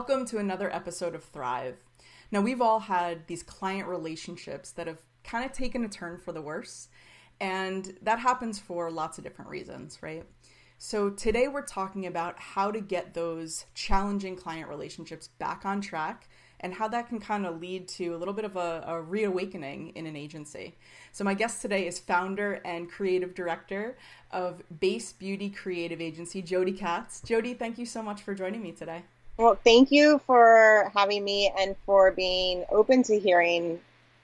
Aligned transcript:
Welcome 0.00 0.24
to 0.28 0.38
another 0.38 0.74
episode 0.74 1.14
of 1.14 1.22
Thrive. 1.22 1.76
Now, 2.32 2.40
we've 2.40 2.62
all 2.62 2.80
had 2.80 3.26
these 3.26 3.42
client 3.42 3.86
relationships 3.86 4.70
that 4.70 4.86
have 4.86 5.00
kind 5.24 5.44
of 5.44 5.52
taken 5.52 5.84
a 5.84 5.90
turn 5.90 6.16
for 6.16 6.32
the 6.32 6.40
worse, 6.40 6.88
and 7.38 7.98
that 8.00 8.18
happens 8.18 8.58
for 8.58 8.90
lots 8.90 9.18
of 9.18 9.24
different 9.24 9.50
reasons, 9.50 9.98
right? 10.00 10.24
So, 10.78 11.10
today 11.10 11.48
we're 11.48 11.66
talking 11.66 12.06
about 12.06 12.38
how 12.38 12.70
to 12.70 12.80
get 12.80 13.12
those 13.12 13.66
challenging 13.74 14.36
client 14.36 14.70
relationships 14.70 15.28
back 15.38 15.66
on 15.66 15.82
track 15.82 16.30
and 16.60 16.72
how 16.72 16.88
that 16.88 17.10
can 17.10 17.20
kind 17.20 17.44
of 17.44 17.60
lead 17.60 17.86
to 17.88 18.14
a 18.14 18.16
little 18.16 18.32
bit 18.32 18.46
of 18.46 18.56
a, 18.56 18.82
a, 18.86 19.02
reawakening 19.02 19.90
in 19.96 20.06
an 20.06 20.16
agency. 20.16 20.78
So, 21.12 21.24
my 21.24 21.34
guest 21.34 21.60
today 21.60 21.86
is 21.86 21.98
founder 21.98 22.62
and 22.64 22.90
creative 22.90 23.34
director 23.34 23.98
of 24.30 24.62
Base 24.80 25.12
Beauty 25.12 25.50
Creative 25.50 26.00
Agency, 26.00 26.40
Jodi 26.40 26.72
Katz. 26.72 27.20
Jodi, 27.20 27.52
thank 27.52 27.76
you 27.76 27.84
so 27.84 28.02
much 28.02 28.22
for 28.22 28.34
joining 28.34 28.62
me 28.62 28.72
today. 28.72 29.02
Well, 29.40 29.58
thank 29.64 29.90
you 29.90 30.20
for 30.26 30.92
having 30.94 31.24
me 31.24 31.50
and 31.58 31.74
for 31.86 32.12
being 32.12 32.66
open 32.70 33.02
to 33.04 33.18
hearing 33.18 33.80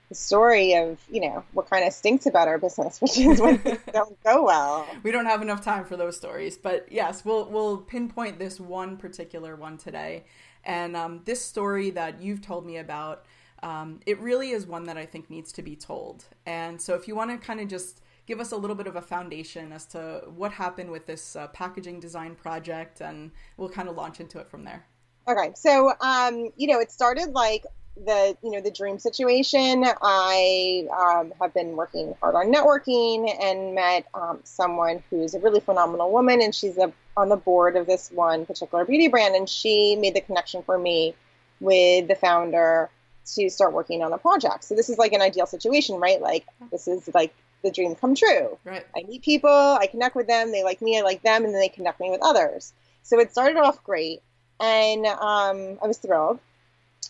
the 0.09 0.15
story 0.15 0.75
of, 0.75 0.99
you 1.09 1.21
know, 1.21 1.43
what 1.53 1.67
kind 1.67 1.87
of 1.87 1.91
stinks 1.91 2.27
about 2.27 2.47
our 2.47 2.59
business, 2.59 3.01
which 3.01 3.17
is 3.17 3.41
when 3.41 3.57
things 3.57 3.79
don't 3.93 4.23
go 4.23 4.43
well. 4.43 4.85
We 5.01 5.11
don't 5.11 5.25
have 5.25 5.41
enough 5.41 5.63
time 5.63 5.85
for 5.85 5.97
those 5.97 6.15
stories, 6.15 6.55
but 6.55 6.91
yes, 6.91 7.25
we'll 7.25 7.45
we'll 7.45 7.77
pinpoint 7.77 8.37
this 8.37 8.59
one 8.59 8.95
particular 8.95 9.55
one 9.55 9.79
today. 9.79 10.25
And 10.63 10.95
um, 10.95 11.21
this 11.25 11.43
story 11.43 11.89
that 11.91 12.21
you've 12.21 12.41
told 12.41 12.63
me 12.63 12.77
about, 12.77 13.25
um, 13.63 14.01
it 14.05 14.19
really 14.19 14.51
is 14.51 14.67
one 14.67 14.83
that 14.83 14.97
I 14.97 15.07
think 15.07 15.31
needs 15.31 15.51
to 15.53 15.63
be 15.63 15.75
told. 15.75 16.25
And 16.45 16.79
so, 16.79 16.93
if 16.93 17.07
you 17.07 17.15
want 17.15 17.31
to 17.31 17.43
kind 17.43 17.59
of 17.59 17.67
just 17.67 18.01
give 18.27 18.39
us 18.39 18.51
a 18.51 18.55
little 18.55 18.75
bit 18.75 18.85
of 18.85 18.95
a 18.95 19.01
foundation 19.01 19.71
as 19.71 19.87
to 19.87 20.21
what 20.35 20.51
happened 20.51 20.91
with 20.91 21.07
this 21.07 21.35
uh, 21.35 21.47
packaging 21.47 21.99
design 21.99 22.35
project, 22.35 23.01
and 23.01 23.31
we'll 23.57 23.67
kind 23.67 23.89
of 23.89 23.95
launch 23.95 24.19
into 24.19 24.37
it 24.37 24.47
from 24.47 24.63
there. 24.63 24.85
Okay, 25.27 25.51
so 25.55 25.91
um, 25.99 26.51
you 26.55 26.67
know, 26.67 26.79
it 26.79 26.91
started 26.91 27.33
like 27.33 27.65
the 28.05 28.37
you 28.43 28.51
know 28.51 28.61
the 28.61 28.71
dream 28.71 28.97
situation. 28.99 29.83
I 30.01 30.87
um, 30.95 31.33
have 31.41 31.53
been 31.53 31.75
working 31.75 32.15
hard 32.21 32.35
on 32.35 32.53
networking 32.53 33.35
and 33.41 33.75
met 33.75 34.05
um, 34.13 34.39
someone 34.43 35.03
who's 35.09 35.33
a 35.33 35.39
really 35.39 35.59
phenomenal 35.59 36.11
woman, 36.11 36.41
and 36.41 36.55
she's 36.55 36.77
a, 36.77 36.93
on 37.17 37.29
the 37.29 37.35
board 37.35 37.75
of 37.75 37.87
this 37.87 38.09
one 38.11 38.45
particular 38.45 38.85
beauty 38.85 39.09
brand, 39.09 39.35
and 39.35 39.49
she 39.49 39.95
made 39.97 40.15
the 40.15 40.21
connection 40.21 40.63
for 40.63 40.77
me 40.77 41.13
with 41.59 42.07
the 42.07 42.15
founder 42.15 42.89
to 43.35 43.49
start 43.49 43.73
working 43.73 44.03
on 44.03 44.13
a 44.13 44.17
project. 44.17 44.63
So 44.63 44.75
this 44.75 44.89
is 44.89 44.97
like 44.97 45.11
an 45.11 45.21
ideal 45.21 45.45
situation, 45.45 45.97
right? 45.97 46.21
Like 46.21 46.45
this 46.71 46.87
is 46.87 47.09
like 47.13 47.33
the 47.63 47.71
dream 47.71 47.95
come 47.95 48.15
true. 48.15 48.57
Right. 48.63 48.85
I 48.95 49.03
meet 49.03 49.23
people, 49.23 49.49
I 49.49 49.87
connect 49.87 50.15
with 50.15 50.27
them, 50.27 50.53
they 50.53 50.63
like 50.63 50.81
me, 50.81 50.97
I 50.97 51.01
like 51.01 51.23
them, 51.23 51.43
and 51.43 51.53
then 51.53 51.59
they 51.59 51.67
connect 51.67 51.99
me 51.99 52.09
with 52.09 52.21
others. 52.21 52.71
So 53.03 53.19
it 53.19 53.31
started 53.31 53.57
off 53.57 53.83
great 53.83 54.21
and 54.59 55.05
um, 55.05 55.79
I 55.81 55.87
was 55.87 55.97
thrilled. 55.97 56.39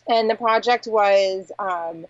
And 0.10 0.30
the 0.30 0.36
project 0.36 0.88
was 0.88 1.52
um, 1.60 2.06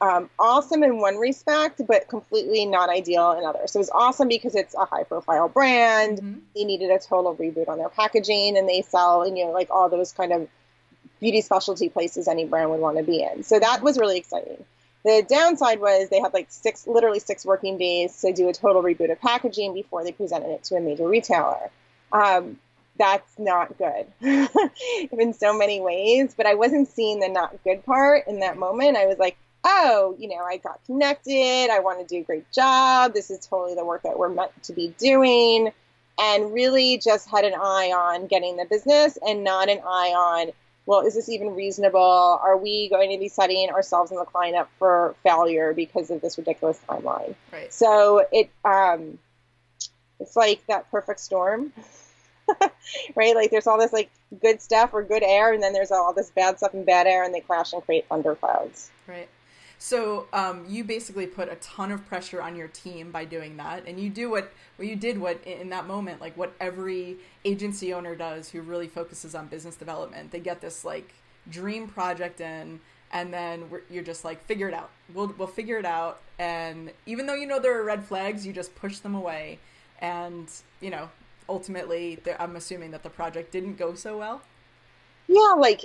um, 0.00 0.30
awesome 0.38 0.82
in 0.82 0.98
one 0.98 1.16
respect, 1.16 1.80
but 1.86 2.08
completely 2.08 2.66
not 2.66 2.90
ideal 2.90 3.32
in 3.32 3.44
others. 3.44 3.72
So 3.72 3.78
it 3.78 3.82
was 3.82 3.90
awesome 3.90 4.28
because 4.28 4.54
it's 4.54 4.74
a 4.74 4.84
high 4.84 5.04
profile 5.04 5.48
brand. 5.48 6.18
Mm-hmm. 6.18 6.38
They 6.54 6.64
needed 6.64 6.90
a 6.90 6.98
total 6.98 7.36
reboot 7.36 7.68
on 7.68 7.78
their 7.78 7.88
packaging, 7.88 8.56
and 8.56 8.68
they 8.68 8.82
sell, 8.82 9.26
you 9.26 9.46
know, 9.46 9.52
like 9.52 9.70
all 9.70 9.88
those 9.88 10.12
kind 10.12 10.32
of 10.32 10.48
beauty 11.20 11.40
specialty 11.40 11.88
places 11.88 12.28
any 12.28 12.44
brand 12.44 12.70
would 12.70 12.80
want 12.80 12.96
to 12.98 13.02
be 13.02 13.22
in. 13.22 13.42
So 13.42 13.58
that 13.58 13.82
was 13.82 13.98
really 13.98 14.18
exciting. 14.18 14.64
The 15.04 15.24
downside 15.28 15.80
was 15.80 16.08
they 16.08 16.20
had 16.20 16.34
like 16.34 16.46
six, 16.50 16.86
literally 16.86 17.20
six 17.20 17.46
working 17.46 17.78
days 17.78 18.20
to 18.20 18.32
do 18.32 18.48
a 18.48 18.52
total 18.52 18.82
reboot 18.82 19.10
of 19.10 19.20
packaging 19.20 19.72
before 19.72 20.04
they 20.04 20.12
presented 20.12 20.50
it 20.50 20.64
to 20.64 20.76
a 20.76 20.80
major 20.80 21.08
retailer. 21.08 21.70
Um, 22.12 22.58
that's 22.98 23.38
not 23.38 23.76
good 23.78 24.06
in 25.12 25.32
so 25.32 25.56
many 25.56 25.80
ways. 25.80 26.34
But 26.36 26.46
I 26.46 26.54
wasn't 26.54 26.88
seeing 26.88 27.20
the 27.20 27.28
not 27.28 27.56
good 27.64 27.84
part 27.84 28.26
in 28.26 28.40
that 28.40 28.58
moment. 28.58 28.96
I 28.96 29.06
was 29.06 29.18
like, 29.18 29.36
oh, 29.64 30.16
you 30.18 30.28
know, 30.28 30.42
I 30.42 30.56
got 30.58 30.84
connected. 30.86 31.68
I 31.70 31.80
want 31.80 32.00
to 32.00 32.14
do 32.14 32.20
a 32.20 32.24
great 32.24 32.50
job. 32.52 33.14
This 33.14 33.30
is 33.30 33.46
totally 33.46 33.74
the 33.74 33.84
work 33.84 34.02
that 34.02 34.18
we're 34.18 34.28
meant 34.28 34.50
to 34.64 34.72
be 34.72 34.94
doing. 34.98 35.72
And 36.20 36.52
really 36.52 36.98
just 36.98 37.30
had 37.30 37.44
an 37.44 37.54
eye 37.54 37.92
on 37.94 38.26
getting 38.26 38.56
the 38.56 38.64
business 38.64 39.18
and 39.24 39.44
not 39.44 39.68
an 39.68 39.78
eye 39.78 40.12
on, 40.16 40.50
well, 40.84 41.06
is 41.06 41.14
this 41.14 41.28
even 41.28 41.54
reasonable? 41.54 42.00
Are 42.00 42.56
we 42.56 42.88
going 42.88 43.12
to 43.12 43.18
be 43.18 43.28
setting 43.28 43.68
ourselves 43.70 44.10
and 44.10 44.18
the 44.18 44.24
client 44.24 44.56
up 44.56 44.68
for 44.80 45.14
failure 45.22 45.72
because 45.74 46.10
of 46.10 46.20
this 46.20 46.36
ridiculous 46.36 46.80
timeline? 46.88 47.36
Right. 47.52 47.72
So 47.72 48.26
it, 48.32 48.50
um, 48.64 49.18
it's 50.18 50.34
like 50.34 50.66
that 50.66 50.90
perfect 50.90 51.20
storm. 51.20 51.72
right? 53.14 53.34
Like 53.34 53.50
there's 53.50 53.66
all 53.66 53.78
this 53.78 53.92
like 53.92 54.10
good 54.40 54.60
stuff 54.60 54.90
or 54.92 55.02
good 55.02 55.22
air, 55.22 55.52
and 55.52 55.62
then 55.62 55.72
there's 55.72 55.90
all 55.90 56.12
this 56.12 56.30
bad 56.30 56.58
stuff 56.58 56.74
and 56.74 56.84
bad 56.84 57.06
air, 57.06 57.24
and 57.24 57.34
they 57.34 57.40
crash 57.40 57.72
and 57.72 57.82
create 57.82 58.08
thunderclouds. 58.08 58.90
Right. 59.06 59.28
So 59.78 60.26
um, 60.32 60.64
you 60.68 60.82
basically 60.82 61.26
put 61.26 61.50
a 61.50 61.54
ton 61.56 61.92
of 61.92 62.04
pressure 62.04 62.42
on 62.42 62.56
your 62.56 62.66
team 62.66 63.12
by 63.12 63.24
doing 63.24 63.56
that, 63.58 63.86
and 63.86 63.98
you 64.00 64.10
do 64.10 64.28
what 64.28 64.52
well, 64.76 64.88
you 64.88 64.96
did 64.96 65.18
what 65.18 65.42
in 65.44 65.70
that 65.70 65.86
moment, 65.86 66.20
like 66.20 66.36
what 66.36 66.52
every 66.60 67.16
agency 67.44 67.94
owner 67.94 68.16
does 68.16 68.50
who 68.50 68.60
really 68.60 68.88
focuses 68.88 69.34
on 69.34 69.46
business 69.46 69.76
development. 69.76 70.32
They 70.32 70.40
get 70.40 70.60
this 70.60 70.84
like 70.84 71.14
dream 71.48 71.86
project 71.86 72.40
in, 72.40 72.80
and 73.12 73.32
then 73.32 73.64
you're 73.88 74.02
just 74.02 74.24
like 74.24 74.44
figure 74.44 74.68
it 74.68 74.74
out. 74.74 74.90
We'll 75.14 75.32
we'll 75.38 75.46
figure 75.46 75.78
it 75.78 75.86
out, 75.86 76.20
and 76.40 76.90
even 77.06 77.26
though 77.26 77.34
you 77.34 77.46
know 77.46 77.60
there 77.60 77.78
are 77.78 77.84
red 77.84 78.04
flags, 78.04 78.44
you 78.44 78.52
just 78.52 78.74
push 78.74 78.98
them 78.98 79.14
away, 79.14 79.60
and 80.00 80.50
you 80.80 80.90
know 80.90 81.08
ultimately, 81.48 82.18
I'm 82.38 82.56
assuming 82.56 82.90
that 82.92 83.02
the 83.02 83.10
project 83.10 83.52
didn't 83.52 83.76
go 83.76 83.94
so 83.94 84.18
well. 84.18 84.42
Yeah, 85.26 85.54
like 85.58 85.84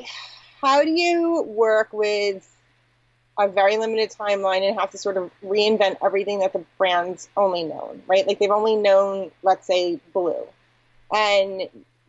how 0.61 0.83
do 0.83 0.89
you 0.89 1.43
work 1.43 1.89
with 1.91 2.49
a 3.37 3.47
very 3.47 3.77
limited 3.77 4.11
timeline 4.11 4.67
and 4.67 4.79
have 4.79 4.91
to 4.91 4.97
sort 4.97 5.17
of 5.17 5.31
reinvent 5.43 5.97
everything 6.03 6.39
that 6.39 6.53
the 6.53 6.63
brand's 6.77 7.27
only 7.35 7.63
known, 7.63 8.03
right? 8.07 8.27
Like 8.27 8.39
they've 8.39 8.51
only 8.51 8.75
known, 8.75 9.31
let's 9.41 9.65
say, 9.65 9.99
blue. 10.13 10.45
And 11.11 11.63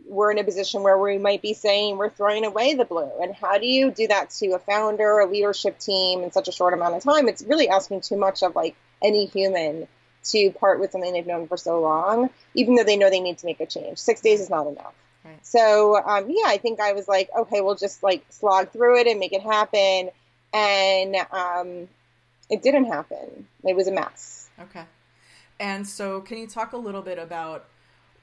we're 0.07 0.31
in 0.31 0.39
a 0.39 0.45
position 0.45 0.83
where 0.83 0.99
we 0.99 1.17
might 1.19 1.41
be 1.41 1.55
saying 1.55 1.97
we're 1.97 2.11
throwing 2.11 2.45
away 2.45 2.75
the 2.75 2.85
blue. 2.85 3.11
And 3.23 3.35
how 3.35 3.59
do 3.59 3.67
you 3.67 3.91
do 3.91 4.07
that 4.09 4.31
to 4.31 4.53
a 4.53 4.59
founder, 4.59 5.19
a 5.21 5.27
leadership 5.27 5.79
team 5.79 6.23
in 6.23 6.31
such 6.31 6.47
a 6.47 6.53
short 6.53 6.75
amount 6.75 6.95
of 6.95 7.03
time? 7.03 7.27
It's 7.29 7.43
really 7.43 7.69
asking 7.69 8.03
too 8.03 8.17
much 8.17 8.43
of 8.43 8.55
like 8.55 8.77
any 9.03 9.27
human 9.27 9.89
to 10.25 10.51
part 10.53 10.81
with 10.81 10.93
something 10.93 11.13
they've 11.13 11.27
known 11.27 11.49
for 11.49 11.57
so 11.57 11.81
long, 11.81 12.31
even 12.55 12.75
though 12.75 12.85
they 12.85 12.97
know 12.97 13.11
they 13.11 13.21
need 13.21 13.39
to 13.39 13.47
make 13.47 13.61
a 13.61 13.67
change. 13.67 13.99
Six 13.99 14.21
days 14.21 14.41
is 14.41 14.51
not 14.51 14.67
enough. 14.67 14.95
Right. 15.25 15.45
So 15.47 15.97
um, 15.97 16.27
yeah, 16.29 16.47
I 16.47 16.59
think 16.59 16.81
I 16.81 16.93
was 16.93 17.09
like, 17.09 17.31
okay, 17.37 17.61
we'll 17.61 17.77
just 17.77 18.03
like 18.03 18.25
slog 18.31 18.71
through 18.71 19.01
it 19.01 19.07
and 19.07 19.19
make 19.19 19.33
it 19.33 19.43
happen, 19.43 20.11
and 20.53 21.17
um, 21.31 21.89
it 22.51 22.63
didn't 22.63 22.87
happen. 22.87 23.47
It 23.65 23.75
was 23.75 23.89
a 23.89 23.93
mess. 23.93 24.49
Okay. 24.61 24.85
And 25.61 25.87
so, 25.87 26.21
can 26.21 26.39
you 26.39 26.47
talk 26.47 26.73
a 26.73 26.77
little 26.77 27.03
bit 27.03 27.19
about 27.19 27.67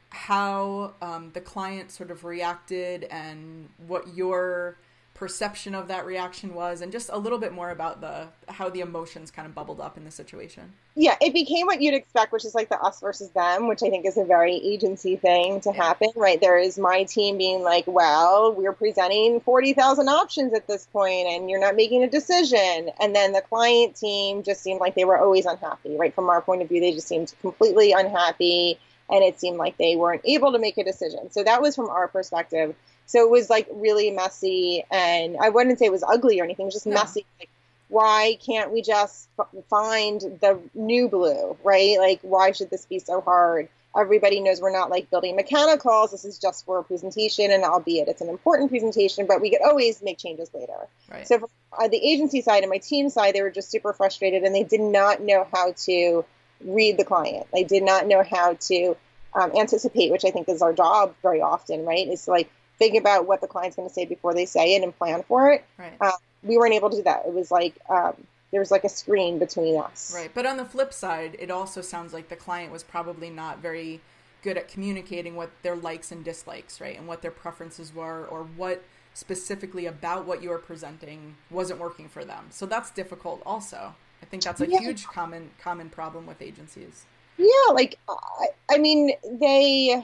how 0.09 0.93
um, 1.01 1.31
the 1.33 1.41
client 1.41 1.89
sort 1.91 2.11
of 2.11 2.25
reacted 2.25 3.05
and 3.05 3.69
what 3.87 4.13
your 4.13 4.77
perception 5.21 5.75
of 5.75 5.87
that 5.87 6.03
reaction 6.03 6.55
was 6.55 6.81
and 6.81 6.91
just 6.91 7.07
a 7.13 7.15
little 7.15 7.37
bit 7.37 7.53
more 7.53 7.69
about 7.69 8.01
the 8.01 8.27
how 8.51 8.67
the 8.69 8.79
emotions 8.79 9.29
kind 9.29 9.45
of 9.45 9.53
bubbled 9.53 9.79
up 9.79 9.95
in 9.95 10.03
the 10.03 10.09
situation. 10.09 10.73
Yeah 10.95 11.15
it 11.21 11.31
became 11.31 11.67
what 11.67 11.79
you'd 11.79 11.93
expect 11.93 12.31
which 12.33 12.43
is 12.43 12.55
like 12.55 12.69
the 12.69 12.79
us 12.79 12.99
versus 13.01 13.29
them 13.29 13.67
which 13.67 13.83
i 13.83 13.89
think 13.91 14.07
is 14.07 14.17
a 14.17 14.25
very 14.25 14.55
agency 14.55 15.17
thing 15.17 15.61
to 15.61 15.71
happen 15.71 16.09
right? 16.15 16.41
There 16.41 16.57
is 16.57 16.79
my 16.79 17.03
team 17.03 17.37
being 17.37 17.61
like 17.61 17.83
well 17.85 18.51
we're 18.51 18.73
presenting 18.73 19.41
40000 19.41 20.09
options 20.09 20.55
at 20.55 20.65
this 20.65 20.87
point 20.87 21.27
and 21.27 21.51
you're 21.51 21.61
not 21.61 21.75
making 21.75 22.01
a 22.01 22.09
decision. 22.09 22.89
And 22.99 23.15
then 23.15 23.31
the 23.31 23.41
client 23.41 23.95
team 23.95 24.41
just 24.41 24.63
seemed 24.63 24.79
like 24.79 24.95
they 24.95 25.05
were 25.05 25.19
always 25.19 25.45
unhappy 25.45 25.97
right? 25.97 26.15
From 26.15 26.31
our 26.31 26.41
point 26.41 26.63
of 26.63 26.69
view 26.69 26.81
they 26.81 26.93
just 26.93 27.07
seemed 27.07 27.31
completely 27.41 27.91
unhappy 27.91 28.79
and 29.07 29.23
it 29.23 29.39
seemed 29.39 29.57
like 29.57 29.77
they 29.77 29.95
weren't 29.95 30.23
able 30.25 30.53
to 30.53 30.57
make 30.57 30.79
a 30.79 30.83
decision. 30.83 31.29
So 31.29 31.43
that 31.43 31.61
was 31.61 31.75
from 31.75 31.89
our 31.89 32.07
perspective 32.07 32.73
so 33.05 33.23
it 33.23 33.29
was 33.29 33.49
like 33.49 33.67
really 33.71 34.11
messy, 34.11 34.83
and 34.89 35.37
I 35.41 35.49
wouldn't 35.49 35.79
say 35.79 35.85
it 35.85 35.91
was 35.91 36.03
ugly 36.03 36.39
or 36.39 36.43
anything. 36.43 36.65
It 36.65 36.67
was 36.67 36.75
just 36.75 36.87
messy. 36.87 37.25
Like, 37.39 37.49
why 37.89 38.37
can't 38.45 38.71
we 38.71 38.81
just 38.81 39.27
find 39.69 40.21
the 40.21 40.59
new 40.73 41.09
blue, 41.09 41.57
right? 41.63 41.97
Like, 41.99 42.19
why 42.21 42.53
should 42.53 42.69
this 42.69 42.85
be 42.85 42.99
so 42.99 43.19
hard? 43.19 43.67
Everybody 43.97 44.39
knows 44.39 44.61
we're 44.61 44.71
not 44.71 44.89
like 44.89 45.09
building 45.09 45.35
mechanicals. 45.35 46.11
This 46.11 46.23
is 46.23 46.39
just 46.39 46.65
for 46.65 46.79
a 46.79 46.83
presentation, 46.85 47.51
and 47.51 47.65
albeit 47.65 48.07
it's 48.07 48.21
an 48.21 48.29
important 48.29 48.69
presentation, 48.69 49.25
but 49.27 49.41
we 49.41 49.49
could 49.49 49.61
always 49.61 50.01
make 50.01 50.17
changes 50.17 50.49
later. 50.53 50.87
Right. 51.11 51.27
So, 51.27 51.39
from 51.39 51.49
uh, 51.77 51.89
the 51.89 51.97
agency 51.97 52.41
side 52.41 52.63
and 52.63 52.69
my 52.69 52.77
team 52.77 53.09
side, 53.09 53.35
they 53.35 53.41
were 53.41 53.51
just 53.51 53.69
super 53.69 53.91
frustrated, 53.91 54.43
and 54.43 54.55
they 54.55 54.63
did 54.63 54.79
not 54.79 55.21
know 55.21 55.45
how 55.51 55.73
to 55.85 56.23
read 56.63 56.97
the 56.97 57.03
client. 57.03 57.47
They 57.53 57.65
did 57.65 57.83
not 57.83 58.07
know 58.07 58.23
how 58.23 58.53
to 58.53 58.95
um, 59.33 59.51
anticipate, 59.57 60.11
which 60.11 60.23
I 60.23 60.31
think 60.31 60.47
is 60.49 60.61
our 60.61 60.71
job 60.71 61.13
very 61.21 61.41
often, 61.41 61.85
right? 61.85 62.07
Is 62.07 62.27
like 62.27 62.49
think 62.81 62.97
about 62.97 63.27
what 63.27 63.41
the 63.41 63.47
client's 63.47 63.75
going 63.75 63.87
to 63.87 63.93
say 63.93 64.05
before 64.05 64.33
they 64.33 64.45
say 64.45 64.75
it 64.75 64.83
and 64.83 64.97
plan 64.97 65.23
for 65.27 65.51
it. 65.51 65.63
Right. 65.77 65.93
Um, 66.01 66.11
we 66.43 66.57
weren't 66.57 66.73
able 66.73 66.89
to 66.89 66.97
do 66.97 67.03
that. 67.03 67.23
It 67.27 67.33
was 67.33 67.51
like 67.51 67.75
um, 67.89 68.15
there 68.51 68.59
was 68.59 68.71
like 68.71 68.83
a 68.83 68.89
screen 68.89 69.37
between 69.37 69.79
us. 69.79 70.11
Right. 70.15 70.31
But 70.33 70.45
on 70.45 70.57
the 70.57 70.65
flip 70.65 70.91
side, 70.93 71.35
it 71.39 71.51
also 71.51 71.81
sounds 71.81 72.13
like 72.13 72.29
the 72.29 72.35
client 72.35 72.71
was 72.71 72.83
probably 72.83 73.29
not 73.29 73.59
very 73.59 74.01
good 74.41 74.57
at 74.57 74.67
communicating 74.67 75.35
what 75.35 75.51
their 75.61 75.75
likes 75.75 76.11
and 76.11 76.25
dislikes, 76.25 76.81
right, 76.81 76.97
and 76.97 77.07
what 77.07 77.21
their 77.21 77.29
preferences 77.29 77.93
were, 77.93 78.25
or 78.25 78.43
what 78.43 78.83
specifically 79.13 79.85
about 79.85 80.25
what 80.25 80.41
you're 80.41 80.57
presenting 80.57 81.35
wasn't 81.51 81.79
working 81.79 82.09
for 82.09 82.25
them. 82.25 82.47
So 82.49 82.65
that's 82.65 82.89
difficult 82.89 83.43
also. 83.45 83.93
I 84.23 84.25
think 84.25 84.41
that's 84.43 84.61
a 84.61 84.67
Yeah. 84.67 84.79
huge 84.79 85.05
common 85.05 85.51
common 85.61 85.89
problem 85.89 86.25
with 86.25 86.41
agencies. 86.41 87.05
Yeah, 87.37 87.73
like 87.73 87.97
I, 88.09 88.47
I 88.71 88.77
mean, 88.79 89.11
they. 89.23 90.03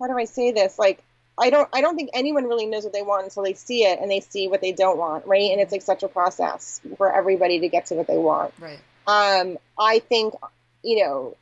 How 0.00 0.06
do 0.08 0.18
I 0.18 0.24
say 0.24 0.50
this? 0.52 0.78
Like, 0.78 1.02
I 1.36 1.50
don't. 1.50 1.68
I 1.72 1.80
don't 1.80 1.96
think 1.96 2.10
anyone 2.14 2.44
really 2.44 2.66
knows 2.66 2.84
what 2.84 2.92
they 2.92 3.02
want 3.02 3.24
until 3.24 3.42
they 3.42 3.54
see 3.54 3.84
it 3.84 3.98
and 4.00 4.10
they 4.10 4.20
see 4.20 4.46
what 4.48 4.60
they 4.60 4.72
don't 4.72 4.98
want, 4.98 5.26
right? 5.26 5.50
And 5.50 5.60
it's 5.60 5.72
like 5.72 5.82
such 5.82 6.02
a 6.02 6.08
process 6.08 6.80
for 6.96 7.12
everybody 7.12 7.60
to 7.60 7.68
get 7.68 7.86
to 7.86 7.94
what 7.96 8.06
they 8.06 8.16
want. 8.18 8.54
Right. 8.60 8.78
Um, 9.06 9.58
I 9.78 9.98
think, 9.98 10.34
you 10.82 11.04
know, 11.04 11.36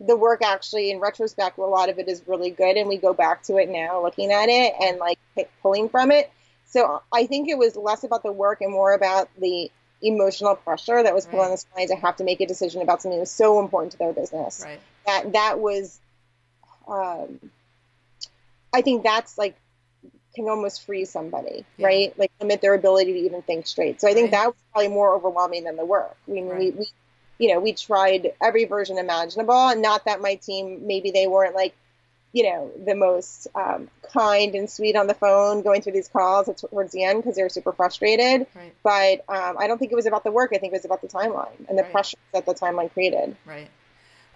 the 0.00 0.16
work 0.16 0.42
actually, 0.42 0.90
in 0.90 1.00
retrospect, 1.00 1.58
a 1.58 1.62
lot 1.62 1.88
of 1.88 1.98
it 1.98 2.08
is 2.08 2.22
really 2.26 2.50
good, 2.50 2.76
and 2.76 2.88
we 2.88 2.96
go 2.96 3.12
back 3.14 3.42
to 3.44 3.56
it 3.56 3.68
now, 3.68 4.02
looking 4.02 4.30
at 4.30 4.48
it 4.48 4.74
and 4.80 4.98
like 4.98 5.18
pulling 5.60 5.88
from 5.88 6.12
it. 6.12 6.30
So 6.66 7.02
I 7.12 7.26
think 7.26 7.48
it 7.48 7.58
was 7.58 7.76
less 7.76 8.02
about 8.04 8.22
the 8.22 8.32
work 8.32 8.60
and 8.60 8.72
more 8.72 8.94
about 8.94 9.28
the 9.38 9.70
emotional 10.00 10.56
pressure 10.56 11.02
that 11.02 11.14
was 11.14 11.26
put 11.26 11.36
Right. 11.38 11.44
on 11.44 11.50
this 11.50 11.64
client 11.72 11.90
to 11.90 11.96
have 11.96 12.16
to 12.16 12.24
make 12.24 12.40
a 12.40 12.46
decision 12.46 12.80
about 12.82 13.02
something 13.02 13.18
that 13.18 13.20
was 13.22 13.30
so 13.30 13.60
important 13.60 13.92
to 13.92 13.98
their 13.98 14.12
business 14.12 14.62
Right. 14.64 14.80
that 15.06 15.32
that 15.32 15.60
was 15.60 16.00
um 16.88 17.38
i 18.72 18.80
think 18.82 19.02
that's 19.02 19.36
like 19.38 19.56
can 20.34 20.48
almost 20.48 20.84
freeze 20.86 21.10
somebody 21.10 21.64
Yeah. 21.76 21.86
right 21.86 22.18
like 22.18 22.30
limit 22.40 22.60
their 22.62 22.74
ability 22.74 23.12
to 23.12 23.18
even 23.20 23.42
think 23.42 23.66
straight 23.66 24.00
so 24.00 24.08
i 24.08 24.14
think 24.14 24.32
Right. 24.32 24.40
that 24.40 24.46
was 24.48 24.56
probably 24.72 24.88
more 24.88 25.14
overwhelming 25.14 25.64
than 25.64 25.76
the 25.76 25.84
work 25.84 26.16
I 26.26 26.30
mean, 26.30 26.46
we, 26.46 26.52
Right. 26.52 26.76
we 26.76 26.88
you 27.38 27.52
know 27.52 27.60
we 27.60 27.72
tried 27.72 28.32
every 28.42 28.64
version 28.64 28.98
imaginable 28.98 29.54
and 29.54 29.82
not 29.82 30.04
that 30.06 30.20
my 30.20 30.36
team 30.36 30.86
maybe 30.86 31.10
they 31.10 31.26
weren't 31.26 31.54
like 31.54 31.74
you 32.32 32.44
know 32.44 32.70
the 32.86 32.94
most 32.94 33.46
um, 33.54 33.88
kind 34.10 34.54
and 34.54 34.70
sweet 34.70 34.96
on 34.96 35.06
the 35.06 35.14
phone 35.14 35.60
going 35.62 35.82
through 35.82 35.92
these 35.92 36.08
calls 36.08 36.48
towards 36.70 36.92
the 36.92 37.04
end 37.04 37.22
because 37.22 37.36
they 37.36 37.42
were 37.42 37.48
super 37.50 37.72
frustrated 37.72 38.46
Right. 38.54 38.74
but 38.82 39.24
um, 39.28 39.56
i 39.58 39.66
don't 39.66 39.78
think 39.78 39.92
it 39.92 39.96
was 39.96 40.06
about 40.06 40.24
the 40.24 40.30
work 40.32 40.52
i 40.54 40.58
think 40.58 40.72
it 40.72 40.76
was 40.76 40.84
about 40.86 41.02
the 41.02 41.08
timeline 41.08 41.68
and 41.68 41.78
the 41.78 41.82
pressure 41.84 42.16
that 42.32 42.46
the 42.46 42.54
timeline 42.54 42.90
created 42.92 43.36
Right. 43.44 43.68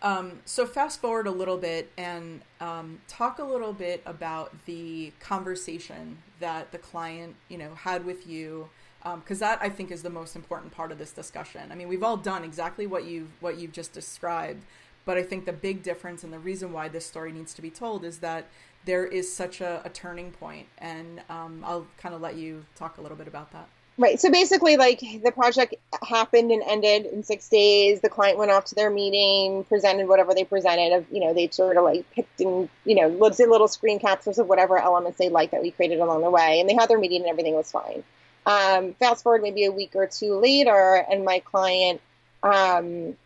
Um, 0.02 0.40
so 0.44 0.66
fast 0.66 1.00
forward 1.00 1.26
a 1.26 1.30
little 1.30 1.56
bit 1.56 1.90
and 1.96 2.42
um, 2.60 3.00
talk 3.08 3.38
a 3.38 3.44
little 3.44 3.72
bit 3.72 4.02
about 4.04 4.52
the 4.66 5.12
conversation 5.20 6.18
that 6.38 6.70
the 6.70 6.78
client, 6.78 7.34
you 7.48 7.56
know, 7.56 7.74
had 7.74 8.04
with 8.04 8.26
you, 8.26 8.68
because 9.02 9.38
that 9.38 9.58
I 9.62 9.68
think 9.68 9.90
is 9.90 10.02
the 10.02 10.10
most 10.10 10.36
important 10.36 10.72
part 10.72 10.92
of 10.92 10.98
this 10.98 11.12
discussion. 11.12 11.72
I 11.72 11.74
mean, 11.74 11.88
we've 11.88 12.02
all 12.02 12.16
done 12.16 12.44
exactly 12.44 12.86
what 12.86 13.04
you 13.04 13.28
what 13.40 13.56
you've 13.56 13.72
just 13.72 13.92
described, 13.92 14.64
but 15.04 15.16
I 15.16 15.22
think 15.22 15.46
the 15.46 15.52
big 15.52 15.82
difference 15.82 16.24
and 16.24 16.32
the 16.32 16.38
reason 16.38 16.72
why 16.72 16.88
this 16.88 17.06
story 17.06 17.32
needs 17.32 17.54
to 17.54 17.62
be 17.62 17.70
told 17.70 18.04
is 18.04 18.18
that 18.18 18.48
there 18.84 19.06
is 19.06 19.32
such 19.32 19.60
a, 19.60 19.80
a 19.84 19.88
turning 19.88 20.30
point, 20.30 20.66
and 20.78 21.22
um, 21.30 21.62
I'll 21.64 21.86
kind 21.98 22.14
of 22.14 22.20
let 22.20 22.36
you 22.36 22.64
talk 22.74 22.98
a 22.98 23.00
little 23.00 23.16
bit 23.16 23.28
about 23.28 23.52
that. 23.52 23.68
Right. 23.98 24.20
So 24.20 24.30
basically, 24.30 24.76
like 24.76 25.00
the 25.00 25.32
project 25.32 25.74
happened 26.06 26.50
and 26.50 26.62
ended 26.66 27.06
in 27.06 27.22
six 27.22 27.48
days. 27.48 28.02
The 28.02 28.10
client 28.10 28.36
went 28.36 28.50
off 28.50 28.66
to 28.66 28.74
their 28.74 28.90
meeting, 28.90 29.64
presented 29.64 30.06
whatever 30.06 30.34
they 30.34 30.44
presented. 30.44 30.92
Of 30.92 31.06
you 31.10 31.20
know, 31.20 31.32
they 31.32 31.48
sort 31.48 31.78
of 31.78 31.84
like 31.84 32.10
picked 32.10 32.40
and 32.40 32.68
you 32.84 32.94
know, 32.94 33.08
let's 33.08 33.38
say 33.38 33.46
little 33.46 33.68
screen 33.68 33.98
captures 33.98 34.38
of 34.38 34.48
whatever 34.48 34.76
elements 34.78 35.18
they 35.18 35.30
liked 35.30 35.52
that 35.52 35.62
we 35.62 35.70
created 35.70 36.00
along 36.00 36.20
the 36.20 36.30
way, 36.30 36.60
and 36.60 36.68
they 36.68 36.74
had 36.74 36.90
their 36.90 36.98
meeting 36.98 37.22
and 37.22 37.30
everything 37.30 37.54
was 37.54 37.72
fine. 37.72 38.04
Um, 38.44 38.92
fast 38.94 39.22
forward 39.22 39.42
maybe 39.42 39.64
a 39.64 39.72
week 39.72 39.92
or 39.94 40.06
two 40.06 40.34
later, 40.34 41.04
and 41.10 41.24
my 41.24 41.38
client 41.38 42.02
um, 42.42 43.16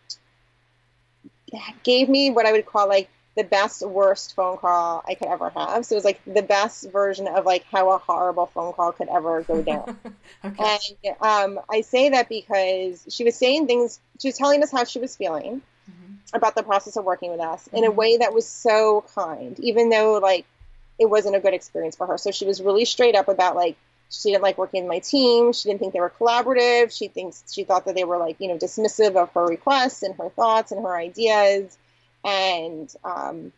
gave 1.82 2.08
me 2.08 2.30
what 2.30 2.46
I 2.46 2.52
would 2.52 2.66
call 2.66 2.88
like 2.88 3.10
the 3.40 3.48
best 3.48 3.82
worst 3.86 4.34
phone 4.34 4.58
call 4.58 5.02
I 5.08 5.14
could 5.14 5.28
ever 5.28 5.50
have. 5.50 5.86
So 5.86 5.94
it 5.94 5.98
was 5.98 6.04
like 6.04 6.20
the 6.26 6.42
best 6.42 6.90
version 6.90 7.26
of 7.28 7.44
like 7.46 7.64
how 7.70 7.90
a 7.92 7.98
horrible 7.98 8.46
phone 8.46 8.72
call 8.72 8.92
could 8.92 9.08
ever 9.08 9.42
go 9.42 9.62
down. 9.62 9.88
okay. 10.44 10.76
And 11.04 11.16
um, 11.20 11.60
I 11.70 11.80
say 11.82 12.10
that 12.10 12.28
because 12.28 13.06
she 13.08 13.24
was 13.24 13.36
saying 13.36 13.66
things, 13.66 14.00
she 14.20 14.28
was 14.28 14.36
telling 14.36 14.62
us 14.62 14.70
how 14.70 14.84
she 14.84 14.98
was 14.98 15.16
feeling 15.16 15.62
Mhm. 15.90 16.18
about 16.34 16.54
the 16.54 16.62
process 16.62 16.96
of 16.96 17.04
working 17.04 17.30
with 17.30 17.40
us 17.40 17.68
in 17.72 17.84
a 17.84 17.90
Mhm. 17.90 17.94
way 17.94 18.16
that 18.18 18.32
was 18.34 18.46
so 18.46 19.04
kind, 19.14 19.58
even 19.60 19.88
though 19.90 20.18
like 20.18 20.46
it 20.98 21.06
wasn't 21.06 21.36
a 21.36 21.40
good 21.40 21.54
experience 21.54 21.96
for 21.96 22.06
her. 22.06 22.18
So 22.18 22.30
she 22.30 22.46
was 22.46 22.60
really 22.62 22.84
straight 22.84 23.14
up 23.16 23.28
about 23.28 23.56
like 23.56 23.76
she 24.10 24.30
didn't 24.30 24.42
like 24.42 24.58
working 24.58 24.82
with 24.84 24.88
my 24.90 24.98
team. 24.98 25.52
She 25.52 25.68
didn't 25.68 25.80
think 25.80 25.92
they 25.92 26.00
were 26.00 26.10
collaborative. 26.10 26.96
She 26.96 27.08
thinks 27.08 27.44
she 27.52 27.64
thought 27.64 27.84
that 27.86 27.94
they 27.94 28.04
were 28.04 28.18
like 28.18 28.36
you 28.40 28.48
know 28.48 28.58
dismissive 28.58 29.16
of 29.16 29.30
her 29.32 29.46
requests 29.46 30.02
and 30.02 30.14
her 30.16 30.28
thoughts 30.30 30.72
and 30.72 30.82
her 30.82 30.96
ideas, 30.96 31.76
and 32.24 32.94
um, 33.04 33.52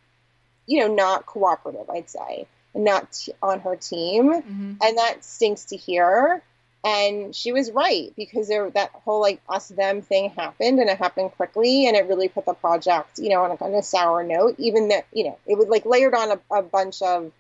you 0.67 0.81
know 0.81 0.95
not 0.95 1.27
cooperative. 1.27 1.89
I'd 1.91 2.09
say 2.11 2.47
and 2.75 2.85
not 2.85 3.13
t- 3.13 3.33
on 3.43 3.61
her 3.61 3.77
team 3.77 4.33
Mhm. 4.33 4.77
and 4.83 4.99
that 4.99 5.23
stinks 5.25 5.67
to 5.67 5.77
hear 5.77 6.43
and 6.85 7.37
she 7.37 7.53
was 7.53 7.71
right 7.71 8.13
because 8.17 8.49
there 8.49 8.69
that 8.71 8.91
whole 9.05 9.21
like 9.21 9.41
us 9.49 9.69
them 9.69 10.01
thing 10.03 10.31
happened 10.31 10.81
and 10.81 10.89
it 10.89 10.97
happened 10.99 11.31
quickly 11.33 11.87
and 11.87 11.97
it 11.97 12.07
really 12.09 12.29
put 12.29 12.47
the 12.47 12.55
project 12.55 13.19
you 13.19 13.29
know 13.29 13.43
on 13.45 13.51
a, 13.53 13.65
on 13.65 13.75
a 13.75 13.83
sour 13.83 14.23
note 14.25 14.55
even 14.59 14.89
that 14.89 15.05
you 15.13 15.25
know 15.25 15.39
it 15.47 15.57
was 15.59 15.69
like 15.69 15.85
layered 15.85 16.15
on 16.15 16.31
a, 16.33 16.41
a 16.51 16.63
bunch 16.63 17.03
of 17.03 17.31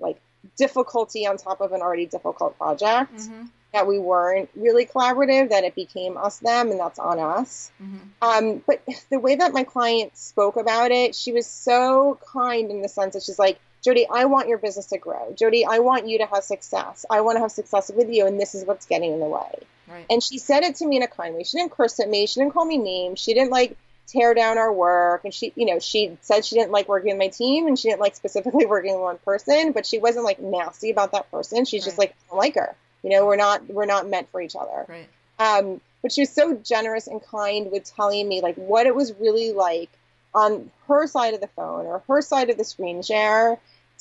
like 0.00 0.20
difficulty 0.56 1.26
on 1.26 1.36
top 1.36 1.60
of 1.60 1.72
an 1.72 1.80
already 1.80 2.06
difficult 2.06 2.58
project 2.58 3.14
Mhm. 3.14 3.48
That 3.72 3.86
we 3.86 3.98
weren't 3.98 4.50
really 4.54 4.84
collaborative 4.86 5.48
that 5.50 5.64
it 5.64 5.74
became 5.74 6.16
us 6.16 6.38
them 6.38 6.70
and 6.70 6.78
that's 6.78 6.98
on 6.98 7.18
us 7.18 7.70
Mhm. 7.82 7.98
um, 8.20 8.62
but 8.66 8.82
the 9.10 9.18
way 9.18 9.34
that 9.36 9.52
my 9.52 9.64
client 9.64 10.16
spoke 10.16 10.56
about 10.56 10.90
it, 10.90 11.14
she 11.14 11.32
was 11.32 11.46
so 11.46 12.18
kind 12.32 12.70
in 12.70 12.82
the 12.82 12.88
sense 12.88 13.14
that 13.14 13.22
she's 13.22 13.38
like, 13.38 13.58
Jodi, 13.82 14.06
I 14.08 14.26
want 14.26 14.46
your 14.48 14.58
business 14.58 14.86
to 14.86 14.98
grow. 14.98 15.32
Jodi, 15.34 15.64
I 15.64 15.80
want 15.80 16.06
you 16.06 16.18
to 16.18 16.26
have 16.26 16.44
success. 16.44 17.04
I 17.10 17.20
want 17.22 17.36
to 17.36 17.40
have 17.40 17.50
success 17.50 17.90
with 17.92 18.10
you, 18.10 18.26
and 18.26 18.38
this 18.38 18.54
is 18.54 18.64
what's 18.64 18.86
getting 18.86 19.12
in 19.12 19.18
the 19.18 19.26
way. 19.26 19.58
Right. 19.88 20.06
And 20.08 20.22
she 20.22 20.38
said 20.38 20.62
it 20.62 20.76
to 20.76 20.86
me 20.86 20.98
in 20.98 21.02
a 21.02 21.08
kind 21.08 21.34
way. 21.34 21.42
She 21.42 21.58
didn't 21.58 21.72
curse 21.72 21.98
at 21.98 22.08
me. 22.08 22.26
She 22.26 22.38
didn't 22.38 22.52
call 22.52 22.64
me 22.64 22.78
names. 22.78 23.18
She 23.18 23.34
didn't 23.34 23.50
like 23.50 23.76
tear 24.06 24.34
down 24.34 24.56
our 24.56 24.72
work. 24.72 25.24
And 25.24 25.34
she, 25.34 25.52
you 25.56 25.66
know, 25.66 25.80
she 25.80 26.16
said 26.20 26.44
she 26.44 26.54
didn't 26.54 26.70
like 26.70 26.88
working 26.88 27.10
with 27.10 27.18
my 27.18 27.28
team 27.28 27.66
and 27.66 27.76
she 27.78 27.88
didn't 27.88 28.00
like 28.00 28.14
specifically 28.14 28.66
working 28.74 28.92
with 28.92 29.02
one 29.02 29.18
person, 29.18 29.72
but 29.72 29.84
she 29.84 29.98
wasn't 29.98 30.24
like 30.24 30.38
nasty 30.38 30.90
about 30.90 31.10
that 31.12 31.28
person. 31.32 31.64
She's 31.64 31.84
just 31.84 31.98
like, 31.98 32.10
I 32.10 32.30
don't 32.30 32.38
like 32.38 32.54
her. 32.54 32.76
You 33.02 33.10
know, 33.10 33.26
we're 33.26 33.36
not 33.36 33.68
we're 33.68 33.86
not 33.86 34.08
meant 34.08 34.30
for 34.30 34.40
each 34.40 34.56
other. 34.56 34.86
Right. 34.88 35.08
Um, 35.38 35.80
but 36.02 36.12
she 36.12 36.22
was 36.22 36.30
so 36.30 36.54
generous 36.54 37.06
and 37.06 37.22
kind 37.22 37.70
with 37.70 37.84
telling 37.84 38.28
me 38.28 38.40
like 38.40 38.56
what 38.56 38.86
it 38.86 38.94
was 38.94 39.12
really 39.20 39.52
like 39.52 39.90
on 40.34 40.70
her 40.88 41.06
side 41.06 41.34
of 41.34 41.40
the 41.40 41.48
phone 41.48 41.86
or 41.86 42.02
her 42.08 42.20
side 42.22 42.50
of 42.50 42.58
the 42.58 42.64
screen 42.64 43.02
share 43.02 43.58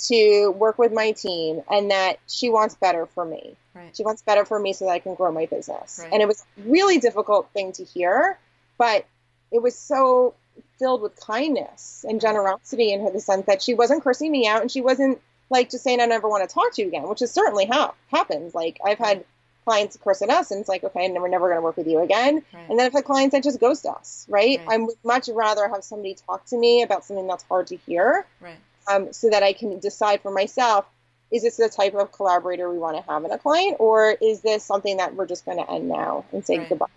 to 0.08 0.50
work 0.50 0.80
with 0.80 0.92
my 0.92 1.12
team 1.12 1.62
and 1.70 1.92
that 1.92 2.18
she 2.28 2.50
wants 2.50 2.76
better 2.76 3.06
for 3.06 3.24
me. 3.24 3.56
Right. 3.74 3.96
She 3.96 4.04
wants 4.04 4.22
better 4.24 4.46
for 4.46 4.60
me 4.60 4.74
so 4.74 4.86
that 4.86 4.92
I 4.92 5.00
can 5.00 5.16
grow 5.16 5.32
my 5.32 5.46
business. 5.46 6.00
Right. 6.02 6.12
And 6.12 6.22
it 6.22 6.28
was 6.28 6.44
a 6.58 6.70
really 6.70 6.98
difficult 6.98 7.50
thing 7.54 7.72
to 7.74 7.84
hear, 7.84 8.38
but 8.78 9.06
it 9.52 9.62
was 9.62 9.78
so 9.78 10.34
filled 10.80 11.02
with 11.02 11.20
kindness 11.20 12.06
and 12.08 12.20
generosity 12.20 12.92
in 12.92 13.02
her 13.02 13.12
the 13.12 13.20
sense 13.20 13.46
that 13.46 13.62
she 13.62 13.74
wasn't 13.74 14.04
cursing 14.04 14.32
me 14.32 14.48
out 14.48 14.62
and 14.62 14.72
she 14.72 14.82
wasn't 14.82 15.22
like 15.52 15.70
just 15.70 15.84
saying 15.84 16.02
I 16.02 16.06
never 16.06 16.28
want 16.28 16.48
to 16.48 16.54
talk 16.54 16.74
to 16.74 16.82
you 16.82 16.88
again, 16.88 17.08
which 17.08 17.22
is 17.22 17.32
certainly 17.32 17.66
how 17.66 17.94
happens. 18.10 18.56
Like 18.56 18.80
I've 18.84 18.98
had 18.98 19.24
clients 19.66 19.98
curse 20.04 20.22
at 20.24 20.30
us 20.30 20.50
and 20.50 20.60
it's 20.60 20.70
like, 20.70 20.84
okay, 20.84 21.06
and 21.06 21.14
we're 21.14 21.28
never 21.28 21.48
going 21.48 21.58
to 21.58 21.62
work 21.62 21.78
with 21.78 21.88
you 21.88 22.00
again. 22.00 22.44
Right. 22.52 22.70
And 22.70 22.80
then 22.80 22.88
I've 22.88 22.94
had 22.94 23.04
clients 23.04 23.34
that 23.36 23.44
just 23.44 23.60
ghost 23.60 23.86
us, 23.86 24.26
right? 24.30 24.60
Right. 24.66 24.76
I 24.76 24.78
would 24.78 24.96
much 25.04 25.30
rather 25.32 25.68
have 25.68 25.84
somebody 25.84 26.16
talk 26.26 26.46
to 26.48 26.58
me 26.58 26.82
about 26.82 27.06
something 27.06 27.28
that's 27.28 27.44
hard 27.44 27.68
to 27.68 27.76
hear 27.86 28.26
Right. 28.40 28.58
um, 28.92 29.14
so 29.14 29.30
that 29.30 29.44
I 29.44 29.54
can 29.54 29.80
decide 29.80 30.22
for 30.22 30.32
myself 30.32 30.86
is 31.32 31.44
this 31.44 31.58
the 31.58 31.70
type 31.70 31.94
of 31.94 32.12
collaborator 32.12 32.70
we 32.70 32.78
want 32.78 32.98
to 32.98 33.10
have 33.10 33.24
in 33.24 33.32
a 33.32 33.38
client, 33.38 33.78
or 33.80 34.12
is 34.22 34.42
this 34.42 34.66
something 34.66 34.98
that 34.98 35.16
we're 35.16 35.26
just 35.28 35.46
going 35.46 35.58
to 35.58 35.72
end 35.72 35.88
now 35.88 36.26
and 36.34 36.46
say 36.46 36.58
Right. 36.60 36.68
goodbye? 36.68 36.88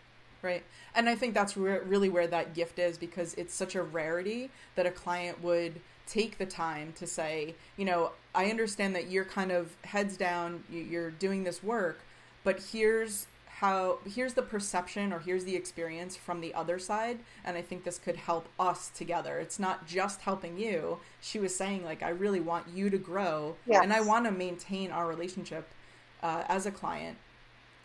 Right. 0.44 0.62
And 0.94 1.08
I 1.08 1.14
think 1.14 1.32
that's 1.34 1.56
re- 1.56 1.78
really 1.86 2.10
where 2.10 2.26
that 2.26 2.54
gift 2.54 2.78
is 2.78 2.98
because 2.98 3.32
it's 3.34 3.54
such 3.54 3.74
a 3.74 3.82
rarity 3.82 4.50
that 4.76 4.84
a 4.86 4.90
client 4.90 5.42
would 5.42 5.80
take 6.06 6.36
the 6.36 6.44
time 6.46 6.92
to 6.96 7.06
say, 7.06 7.54
you 7.78 7.86
know, 7.86 8.12
I 8.34 8.50
understand 8.50 8.94
that 8.94 9.08
you're 9.10 9.24
kind 9.24 9.50
of 9.50 9.74
heads 9.84 10.18
down, 10.18 10.62
you- 10.70 10.82
you're 10.82 11.10
doing 11.10 11.44
this 11.44 11.62
work, 11.62 12.00
but 12.44 12.60
here's 12.72 13.26
how 13.60 13.98
here's 14.04 14.34
the 14.34 14.42
perception 14.42 15.12
or 15.12 15.20
here's 15.20 15.44
the 15.44 15.54
experience 15.56 16.16
from 16.16 16.40
the 16.40 16.52
other 16.54 16.76
side 16.76 17.20
and 17.44 17.56
i 17.56 17.62
think 17.62 17.84
this 17.84 17.98
could 17.98 18.16
help 18.16 18.48
us 18.58 18.90
together. 18.90 19.38
It's 19.38 19.60
not 19.60 19.86
just 19.86 20.22
helping 20.22 20.58
you. 20.58 20.98
She 21.20 21.38
was 21.38 21.54
saying 21.54 21.84
like 21.84 22.02
i 22.02 22.08
really 22.10 22.40
want 22.40 22.66
you 22.68 22.90
to 22.90 22.98
grow 22.98 23.56
and 23.82 23.92
i 23.92 24.00
want 24.00 24.24
to 24.26 24.32
maintain 24.32 24.90
our 24.90 25.06
relationship 25.06 25.68
uh, 26.22 26.42
as 26.48 26.66
a 26.66 26.72
client 26.72 27.16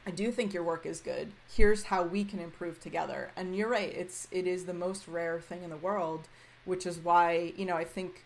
I 0.06 0.12
do 0.12 0.32
think 0.32 0.54
your 0.54 0.64
work 0.64 0.86
is 0.86 1.02
good. 1.02 1.32
Here's 1.54 1.84
how 1.84 2.04
we 2.04 2.24
can 2.24 2.40
improve 2.40 2.80
together. 2.80 3.32
And 3.36 3.56
you're 3.56 3.70
right. 3.70 3.94
It's 3.94 4.28
it 4.32 4.48
is 4.48 4.66
the 4.66 4.74
most 4.74 5.08
rare 5.08 5.40
thing 5.40 5.64
in 5.64 5.70
the 5.70 5.78
world, 5.78 6.28
which 6.66 6.86
is 6.86 7.00
why 7.00 7.54
you 7.56 7.66
know 7.66 7.76
I 7.76 7.84
think 7.84 8.26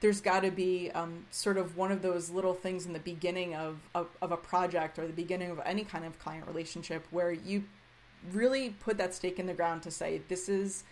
there's 0.00 0.20
got 0.20 0.40
to 0.40 0.50
be 0.50 0.90
um, 0.90 1.26
sort 1.30 1.56
of 1.56 1.76
one 1.76 1.92
of 1.92 2.02
those 2.02 2.28
little 2.28 2.54
things 2.54 2.86
in 2.86 2.92
the 2.92 2.98
beginning 2.98 3.54
of, 3.54 3.78
of 3.94 4.08
of 4.20 4.32
a 4.32 4.36
project 4.36 4.98
or 4.98 5.06
the 5.06 5.12
beginning 5.12 5.50
of 5.50 5.60
any 5.64 5.84
kind 5.84 6.04
of 6.04 6.18
client 6.18 6.46
relationship 6.46 7.06
where 7.10 7.32
you 7.32 7.64
really 8.32 8.70
put 8.70 8.98
that 8.98 9.14
stake 9.14 9.38
in 9.38 9.46
the 9.46 9.54
ground 9.54 9.82
to 9.82 9.90
say 9.90 10.20
this 10.28 10.48
is 10.48 10.84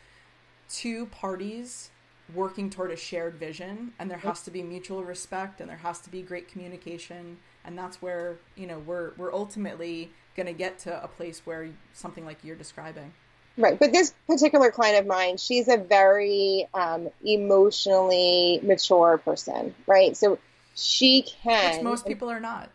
two 0.69 1.07
parties 1.07 1.91
working 2.35 2.71
toward 2.71 2.91
a 2.91 2.97
shared 2.97 3.35
vision 3.35 3.93
and 3.99 4.11
there 4.11 4.19
has 4.19 4.43
to 4.43 4.51
be 4.51 4.63
mutual 4.63 5.05
respect 5.05 5.61
and 5.61 5.69
there 5.71 5.79
has 5.79 6.01
to 6.01 6.11
be 6.11 6.23
great 6.23 6.49
communication 6.49 7.39
and 7.65 7.79
that's 7.79 8.01
where 8.01 8.39
you 8.57 8.67
know 8.67 8.79
we're 8.79 9.13
we're 9.17 9.33
ultimately 9.33 10.11
going 10.37 10.47
to 10.47 10.53
get 10.53 10.79
to 10.79 11.03
a 11.03 11.09
place 11.09 11.43
where 11.45 11.69
something 11.93 12.25
like 12.25 12.39
you're 12.43 12.57
describing 12.57 13.13
Right, 13.57 13.79
but 13.79 13.93
this 13.93 14.15
particular 14.27 14.71
client 14.71 14.99
of 14.99 15.07
mine, 15.07 15.37
she's 15.37 15.69
a 15.69 15.77
very 15.77 16.67
um, 16.73 17.09
emotionally 17.25 18.61
mature 18.63 19.19
person, 19.19 19.75
right? 19.87 20.17
So 20.17 20.39
she 20.75 21.23
can. 21.23 21.77
Which 21.77 21.85
most 21.85 22.07
people 22.07 22.31
are 22.31 22.41
not. 22.41 22.71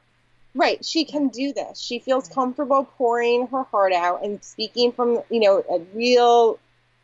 Right, 0.54 0.84
she 0.86 1.04
can 1.04 1.30
do 1.30 1.54
this. 1.54 1.80
She 1.80 2.00
feels 2.00 2.30
comfortable 2.30 2.86
pouring 2.98 3.48
her 3.48 3.64
heart 3.64 3.94
out 3.94 4.24
and 4.24 4.44
speaking 4.44 4.92
from, 4.92 5.22
you 5.30 5.40
know, 5.40 5.64
a 5.70 5.80
real, 5.94 6.60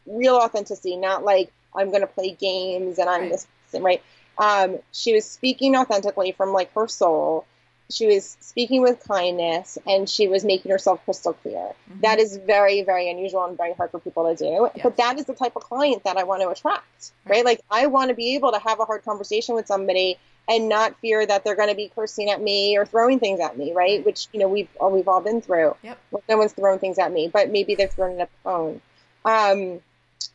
real 0.05 0.35
authenticity, 0.35 0.95
not 0.95 1.23
like 1.23 1.51
I'm 1.75 1.89
going 1.89 2.01
to 2.01 2.07
play 2.07 2.31
games 2.31 2.99
and 2.99 3.09
I'm 3.09 3.21
right. 3.21 3.31
this 3.31 3.47
person, 3.65 3.83
right? 3.83 4.01
Um, 4.37 4.79
she 4.91 5.13
was 5.13 5.25
speaking 5.25 5.75
authentically 5.75 6.31
from 6.31 6.51
like 6.53 6.73
her 6.73 6.87
soul 6.87 7.45
she 7.91 8.07
was 8.07 8.37
speaking 8.39 8.81
with 8.81 9.03
kindness 9.07 9.77
and 9.85 10.09
she 10.09 10.27
was 10.27 10.43
making 10.43 10.71
herself 10.71 11.03
crystal 11.05 11.33
clear. 11.33 11.57
Mm-hmm. 11.89 12.01
That 12.01 12.19
is 12.19 12.37
very, 12.37 12.81
very 12.81 13.09
unusual 13.09 13.45
and 13.45 13.57
very 13.57 13.73
hard 13.73 13.91
for 13.91 13.99
people 13.99 14.33
to 14.33 14.35
do. 14.35 14.69
Yes. 14.73 14.83
But 14.83 14.97
that 14.97 15.19
is 15.19 15.25
the 15.25 15.33
type 15.33 15.55
of 15.55 15.63
client 15.63 16.03
that 16.05 16.17
I 16.17 16.23
want 16.23 16.41
to 16.41 16.49
attract, 16.49 17.11
right. 17.25 17.35
right? 17.35 17.45
Like 17.45 17.61
I 17.69 17.87
want 17.87 18.09
to 18.09 18.15
be 18.15 18.35
able 18.35 18.51
to 18.53 18.59
have 18.59 18.79
a 18.79 18.85
hard 18.85 19.03
conversation 19.03 19.55
with 19.55 19.67
somebody 19.67 20.17
and 20.47 20.69
not 20.69 20.99
fear 20.99 21.25
that 21.25 21.43
they're 21.43 21.55
going 21.55 21.69
to 21.69 21.75
be 21.75 21.91
cursing 21.93 22.29
at 22.29 22.41
me 22.41 22.77
or 22.77 22.85
throwing 22.85 23.19
things 23.19 23.39
at 23.39 23.57
me, 23.57 23.73
right? 23.73 24.03
Which 24.05 24.27
you 24.33 24.39
know 24.39 24.47
we've 24.47 24.69
we've 24.81 25.07
all 25.07 25.21
been 25.21 25.41
through. 25.41 25.75
Yep. 25.83 25.99
no 26.29 26.37
one's 26.37 26.53
throwing 26.53 26.79
things 26.79 26.97
at 26.97 27.11
me, 27.11 27.29
but 27.31 27.49
maybe 27.49 27.75
they're 27.75 27.87
throwing 27.87 28.17
it 28.17 28.21
at 28.21 28.29
the 28.31 28.37
phone. 28.43 28.81
Um, 29.23 29.81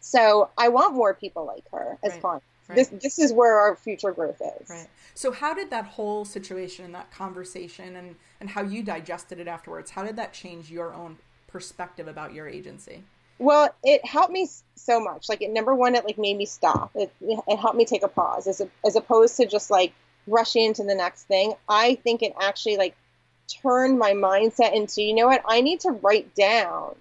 so 0.01 0.51
I 0.57 0.69
want 0.69 0.95
more 0.95 1.15
people 1.15 1.47
like 1.47 1.65
her 1.73 1.99
as 2.03 2.13
right. 2.13 2.21
clients. 2.21 2.47
Right. 2.69 2.77
This 2.77 2.89
this 2.89 3.19
is 3.19 3.33
where 3.33 3.59
our 3.59 3.77
future 3.77 4.11
growth 4.13 4.43
is. 4.61 4.69
Right. 4.69 4.89
So 5.15 5.31
how 5.31 5.55
did 5.55 5.71
that 5.71 5.85
whole 5.85 6.25
situation 6.25 6.85
and 6.85 6.95
that 6.95 7.13
conversation 7.13 7.97
and 7.97 8.17
and 8.41 8.51
how 8.51 8.63
you 8.63 8.83
digested 8.83 9.39
it 9.39 9.47
afterwards? 9.47 9.91
How 9.91 10.05
did 10.05 10.17
that 10.17 10.33
change 10.33 10.71
your 10.71 10.93
own 10.93 11.19
perspective 11.47 12.09
about 12.09 12.35
your 12.35 12.49
agency? 12.49 13.05
Well, 13.39 13.75
it 13.83 14.05
helped 14.05 14.33
me 14.33 14.49
so 14.77 14.99
much. 14.99 15.29
Like, 15.29 15.43
it, 15.43 15.51
number 15.51 15.75
one, 15.75 15.95
it 15.95 16.05
like 16.05 16.19
made 16.19 16.37
me 16.37 16.47
stop. 16.47 16.91
It, 16.95 17.13
it 17.21 17.59
helped 17.59 17.77
me 17.77 17.85
take 17.85 18.03
a 18.03 18.09
pause, 18.09 18.47
as 18.47 18.61
a, 18.61 18.69
as 18.85 18.97
opposed 18.97 19.37
to 19.37 19.47
just 19.47 19.71
like 19.71 19.93
rushing 20.27 20.65
into 20.65 20.85
the 20.85 20.95
next 20.95 21.25
thing. 21.25 21.55
I 21.69 21.97
think 21.97 22.23
it 22.23 22.35
actually 22.41 22.79
like 22.79 22.97
turned 23.63 23.99
my 23.99 24.13
mindset 24.13 24.75
into, 24.75 25.03
you 25.03 25.15
know 25.15 25.27
what? 25.27 25.43
I 25.47 25.61
need 25.61 25.81
to 25.81 25.91
write 25.91 26.35
down 26.35 26.97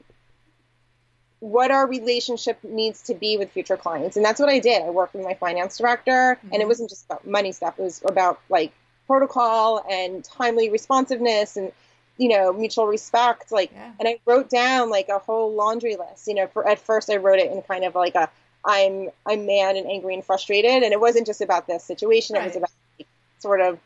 what 1.39 1.71
our 1.71 1.87
relationship 1.87 2.63
needs 2.63 3.01
to 3.03 3.13
be 3.13 3.37
with 3.37 3.51
future 3.51 3.77
clients. 3.77 4.15
And 4.15 4.25
that's 4.25 4.39
what 4.39 4.49
I 4.49 4.59
did. 4.59 4.81
I 4.81 4.89
worked 4.89 5.13
with 5.13 5.23
my 5.23 5.33
finance 5.35 5.77
director, 5.77 6.37
mm-hmm. 6.37 6.47
and 6.47 6.55
it 6.55 6.59
mm-hmm. 6.59 6.67
wasn't 6.69 6.89
just 6.89 7.05
about 7.05 7.27
money 7.27 7.51
stuff, 7.51 7.77
it 7.77 7.83
was 7.83 8.01
about 8.05 8.39
like 8.49 8.71
protocol 9.07 9.83
and 9.89 10.23
timely 10.23 10.69
responsiveness 10.69 11.57
and 11.57 11.71
you 12.17 12.29
know 12.29 12.53
mutual 12.53 12.87
respect 12.87 13.51
like 13.51 13.71
yeah. 13.71 13.91
and 13.99 14.07
i 14.07 14.17
wrote 14.25 14.49
down 14.49 14.89
like 14.89 15.09
a 15.09 15.19
whole 15.19 15.53
laundry 15.53 15.95
list 15.95 16.27
you 16.27 16.33
know 16.33 16.47
for 16.47 16.67
at 16.67 16.79
first 16.79 17.09
i 17.09 17.17
wrote 17.17 17.39
it 17.39 17.51
in 17.51 17.61
kind 17.63 17.83
of 17.83 17.93
like 17.93 18.15
a 18.15 18.29
i'm 18.63 19.09
i'm 19.25 19.45
mad 19.45 19.75
and 19.75 19.85
angry 19.87 20.13
and 20.13 20.23
frustrated 20.23 20.83
and 20.83 20.93
it 20.93 20.99
wasn't 20.99 21.25
just 21.25 21.41
about 21.41 21.67
this 21.67 21.83
situation 21.83 22.35
right. 22.35 22.43
it 22.43 22.47
was 22.47 22.55
about 22.55 22.71
like, 22.97 23.07
sort 23.39 23.61
of 23.61 23.77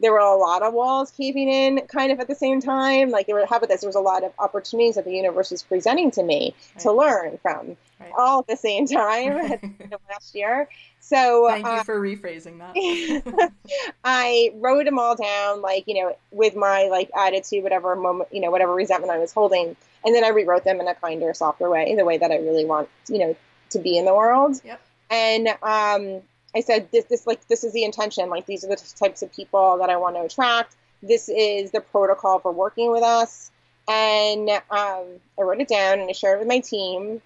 there 0.00 0.12
were 0.12 0.18
a 0.18 0.36
lot 0.36 0.62
of 0.62 0.72
walls 0.74 1.10
caving 1.10 1.48
in 1.48 1.80
kind 1.88 2.12
of 2.12 2.20
at 2.20 2.28
the 2.28 2.34
same 2.34 2.60
time. 2.60 3.10
Like 3.10 3.26
there 3.26 3.34
were, 3.34 3.46
how 3.46 3.56
about 3.56 3.68
this? 3.68 3.80
There 3.80 3.88
was 3.88 3.96
a 3.96 4.00
lot 4.00 4.24
of 4.24 4.32
opportunities 4.38 4.94
that 4.94 5.04
the 5.04 5.12
universe 5.12 5.50
was 5.50 5.62
presenting 5.62 6.10
to 6.12 6.22
me 6.22 6.54
right. 6.74 6.82
to 6.82 6.92
learn 6.92 7.38
from 7.42 7.76
right. 7.98 8.12
all 8.16 8.40
at 8.40 8.46
the 8.46 8.56
same 8.56 8.86
time 8.86 9.58
last 10.10 10.34
year. 10.34 10.68
So 11.00 11.48
thank 11.48 11.66
uh, 11.66 11.76
you 11.76 11.84
for 11.84 12.00
rephrasing 12.00 12.58
that. 12.58 13.52
I 14.04 14.52
wrote 14.56 14.84
them 14.84 14.98
all 14.98 15.16
down, 15.16 15.62
like, 15.62 15.84
you 15.88 15.94
know, 15.94 16.16
with 16.30 16.54
my 16.54 16.88
like 16.90 17.10
attitude, 17.16 17.62
whatever 17.62 17.96
moment, 17.96 18.28
you 18.32 18.40
know, 18.40 18.50
whatever 18.50 18.74
resentment 18.74 19.12
I 19.12 19.18
was 19.18 19.32
holding. 19.32 19.74
And 20.04 20.14
then 20.14 20.22
I 20.24 20.28
rewrote 20.28 20.64
them 20.64 20.80
in 20.80 20.86
a 20.86 20.94
kinder, 20.94 21.32
softer 21.34 21.68
way, 21.68 21.94
the 21.96 22.04
way 22.04 22.18
that 22.18 22.30
I 22.30 22.36
really 22.36 22.64
want, 22.64 22.88
you 23.08 23.18
know, 23.18 23.36
to 23.70 23.78
be 23.78 23.98
in 23.98 24.04
the 24.04 24.14
world. 24.14 24.60
Yep. 24.64 24.80
And 25.10 25.48
um, 25.62 26.22
I 26.54 26.60
said 26.60 26.90
this 26.90 27.04
this 27.06 27.26
like 27.26 27.46
this 27.48 27.64
is 27.64 27.72
the 27.72 27.84
intention. 27.84 28.30
Like 28.30 28.46
these 28.46 28.64
are 28.64 28.68
the 28.68 28.82
types 28.98 29.22
of 29.22 29.32
people 29.32 29.78
that 29.78 29.90
I 29.90 29.96
want 29.96 30.16
to 30.16 30.22
attract. 30.22 30.76
This 31.02 31.28
is 31.28 31.70
the 31.70 31.80
protocol 31.80 32.38
for 32.40 32.52
working 32.52 32.90
with 32.90 33.02
us. 33.02 33.50
And 33.88 34.50
um, 34.50 34.60
I 34.70 35.42
wrote 35.42 35.60
it 35.60 35.68
down 35.68 36.00
and 36.00 36.08
I 36.08 36.12
shared 36.12 36.36
it 36.36 36.40
with 36.40 36.48
my 36.48 36.60
team. 36.60 37.22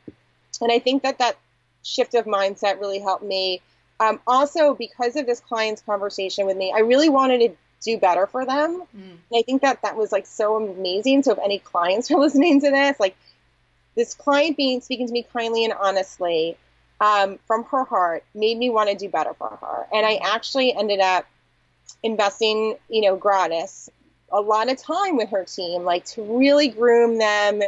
And 0.60 0.70
I 0.70 0.78
think 0.78 1.02
that 1.02 1.18
that 1.18 1.36
shift 1.82 2.14
of 2.14 2.26
mindset 2.26 2.80
really 2.80 3.00
helped 3.00 3.24
me. 3.24 3.60
Um, 3.98 4.20
also, 4.26 4.74
because 4.74 5.16
of 5.16 5.26
this 5.26 5.40
client's 5.40 5.82
conversation 5.82 6.46
with 6.46 6.56
me, 6.56 6.72
I 6.74 6.80
really 6.80 7.08
wanted 7.08 7.38
to 7.38 7.56
do 7.82 7.98
better 7.98 8.26
for 8.26 8.44
them. 8.44 8.82
Mm. 8.96 9.10
And 9.10 9.34
I 9.34 9.42
think 9.42 9.62
that 9.62 9.82
that 9.82 9.96
was 9.96 10.12
like 10.12 10.26
so 10.26 10.56
amazing. 10.56 11.22
So 11.22 11.32
if 11.32 11.38
any 11.38 11.58
clients 11.58 12.10
are 12.12 12.18
listening 12.18 12.60
to 12.60 12.70
this, 12.70 12.98
like 13.00 13.16
this 13.96 14.14
client 14.14 14.56
being 14.56 14.80
speaking 14.80 15.06
to 15.06 15.12
me 15.12 15.26
kindly 15.32 15.64
and 15.64 15.74
honestly, 15.74 16.56
um, 17.02 17.40
from 17.48 17.64
her 17.64 17.82
heart 17.84 18.24
made 18.32 18.56
me 18.56 18.70
want 18.70 18.88
to 18.88 18.96
do 18.96 19.08
better 19.08 19.34
for 19.34 19.58
her. 19.60 19.86
And 19.92 20.06
I 20.06 20.20
actually 20.22 20.72
ended 20.72 21.00
up 21.00 21.26
investing, 22.02 22.76
you 22.88 23.02
know, 23.02 23.16
gratis, 23.16 23.90
a 24.30 24.40
lot 24.40 24.70
of 24.70 24.78
time 24.78 25.16
with 25.16 25.30
her 25.30 25.44
team, 25.44 25.82
like 25.82 26.04
to 26.06 26.22
really 26.22 26.68
groom 26.68 27.18
them 27.18 27.60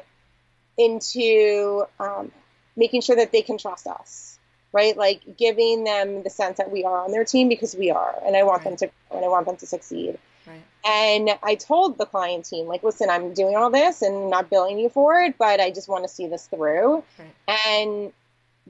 into 0.78 1.84
um, 1.98 2.30
making 2.76 3.00
sure 3.00 3.16
that 3.16 3.32
they 3.32 3.42
can 3.42 3.58
trust 3.58 3.88
us, 3.88 4.38
right? 4.72 4.96
Like 4.96 5.36
giving 5.36 5.82
them 5.82 6.22
the 6.22 6.30
sense 6.30 6.58
that 6.58 6.70
we 6.70 6.84
are 6.84 7.04
on 7.04 7.10
their 7.10 7.24
team 7.24 7.48
because 7.48 7.74
we 7.74 7.90
are, 7.90 8.14
and 8.24 8.36
I 8.36 8.44
want 8.44 8.64
right. 8.64 8.78
them 8.78 8.88
to, 8.88 9.16
and 9.16 9.24
I 9.24 9.28
want 9.28 9.46
them 9.46 9.56
to 9.56 9.66
succeed. 9.66 10.16
Right. 10.46 10.62
And 10.84 11.30
I 11.42 11.56
told 11.56 11.98
the 11.98 12.06
client 12.06 12.44
team, 12.44 12.66
like, 12.66 12.84
listen, 12.84 13.10
I'm 13.10 13.34
doing 13.34 13.56
all 13.56 13.70
this 13.70 14.00
and 14.02 14.30
not 14.30 14.48
billing 14.48 14.78
you 14.78 14.90
for 14.90 15.20
it, 15.22 15.36
but 15.38 15.58
I 15.58 15.70
just 15.70 15.88
want 15.88 16.04
to 16.04 16.08
see 16.08 16.28
this 16.28 16.46
through. 16.46 17.02
Right. 17.18 17.66
And 17.66 18.12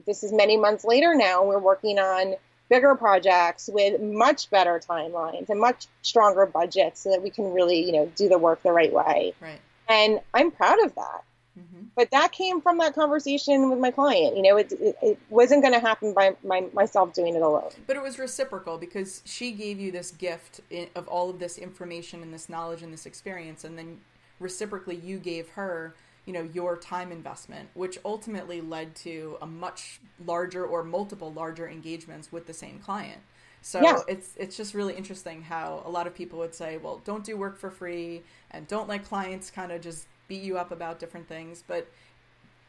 this 0.05 0.23
is 0.23 0.31
many 0.31 0.57
months 0.57 0.83
later 0.83 1.15
now. 1.15 1.43
We're 1.43 1.59
working 1.59 1.99
on 1.99 2.35
bigger 2.69 2.95
projects 2.95 3.69
with 3.71 4.01
much 4.01 4.49
better 4.49 4.79
timelines 4.79 5.49
and 5.49 5.59
much 5.59 5.87
stronger 6.01 6.45
budgets 6.45 7.01
so 7.01 7.11
that 7.11 7.21
we 7.21 7.29
can 7.29 7.53
really, 7.53 7.83
you 7.83 7.91
know, 7.91 8.11
do 8.15 8.27
the 8.27 8.37
work 8.37 8.61
the 8.63 8.71
right 8.71 8.91
way. 8.91 9.33
Right. 9.39 9.59
And 9.87 10.19
I'm 10.33 10.51
proud 10.51 10.83
of 10.83 10.95
that. 10.95 11.23
Mm-hmm. 11.57 11.85
But 11.95 12.11
that 12.11 12.31
came 12.31 12.59
from 12.59 12.79
that 12.79 12.95
conversation 12.95 13.69
with 13.69 13.79
my 13.79 13.91
client. 13.91 14.35
You 14.35 14.43
know, 14.43 14.57
it, 14.57 14.71
it, 14.73 14.97
it 15.01 15.19
wasn't 15.29 15.61
going 15.61 15.73
to 15.73 15.79
happen 15.79 16.13
by 16.13 16.35
my, 16.43 16.65
myself 16.73 17.13
doing 17.13 17.35
it 17.35 17.41
alone. 17.41 17.69
But 17.87 17.95
it 17.95 18.03
was 18.03 18.19
reciprocal 18.19 18.77
because 18.77 19.21
she 19.25 19.51
gave 19.51 19.79
you 19.79 19.91
this 19.91 20.11
gift 20.11 20.61
of 20.95 21.07
all 21.07 21.29
of 21.29 21.39
this 21.39 21.57
information 21.57 22.21
and 22.21 22.33
this 22.33 22.49
knowledge 22.49 22.81
and 22.81 22.91
this 22.91 23.05
experience. 23.05 23.63
And 23.63 23.77
then 23.77 24.01
reciprocally, 24.39 24.97
you 24.97 25.17
gave 25.17 25.49
her 25.49 25.95
you 26.25 26.33
know 26.33 26.47
your 26.53 26.77
time 26.77 27.11
investment 27.11 27.69
which 27.73 27.97
ultimately 28.03 28.61
led 28.61 28.95
to 28.95 29.37
a 29.41 29.45
much 29.45 29.99
larger 30.25 30.65
or 30.65 30.83
multiple 30.83 31.31
larger 31.31 31.69
engagements 31.69 32.31
with 32.31 32.47
the 32.47 32.53
same 32.53 32.79
client 32.79 33.21
so 33.61 33.81
yeah. 33.81 33.99
it's 34.07 34.33
it's 34.37 34.57
just 34.57 34.73
really 34.73 34.95
interesting 34.95 35.41
how 35.41 35.81
a 35.85 35.89
lot 35.89 36.07
of 36.07 36.15
people 36.15 36.39
would 36.39 36.53
say 36.53 36.77
well 36.77 37.01
don't 37.05 37.23
do 37.23 37.37
work 37.37 37.57
for 37.57 37.69
free 37.69 38.21
and 38.51 38.67
don't 38.67 38.87
let 38.89 39.03
clients 39.05 39.49
kind 39.49 39.71
of 39.71 39.81
just 39.81 40.07
beat 40.27 40.41
you 40.41 40.57
up 40.57 40.71
about 40.71 40.99
different 40.99 41.27
things 41.27 41.63
but 41.67 41.87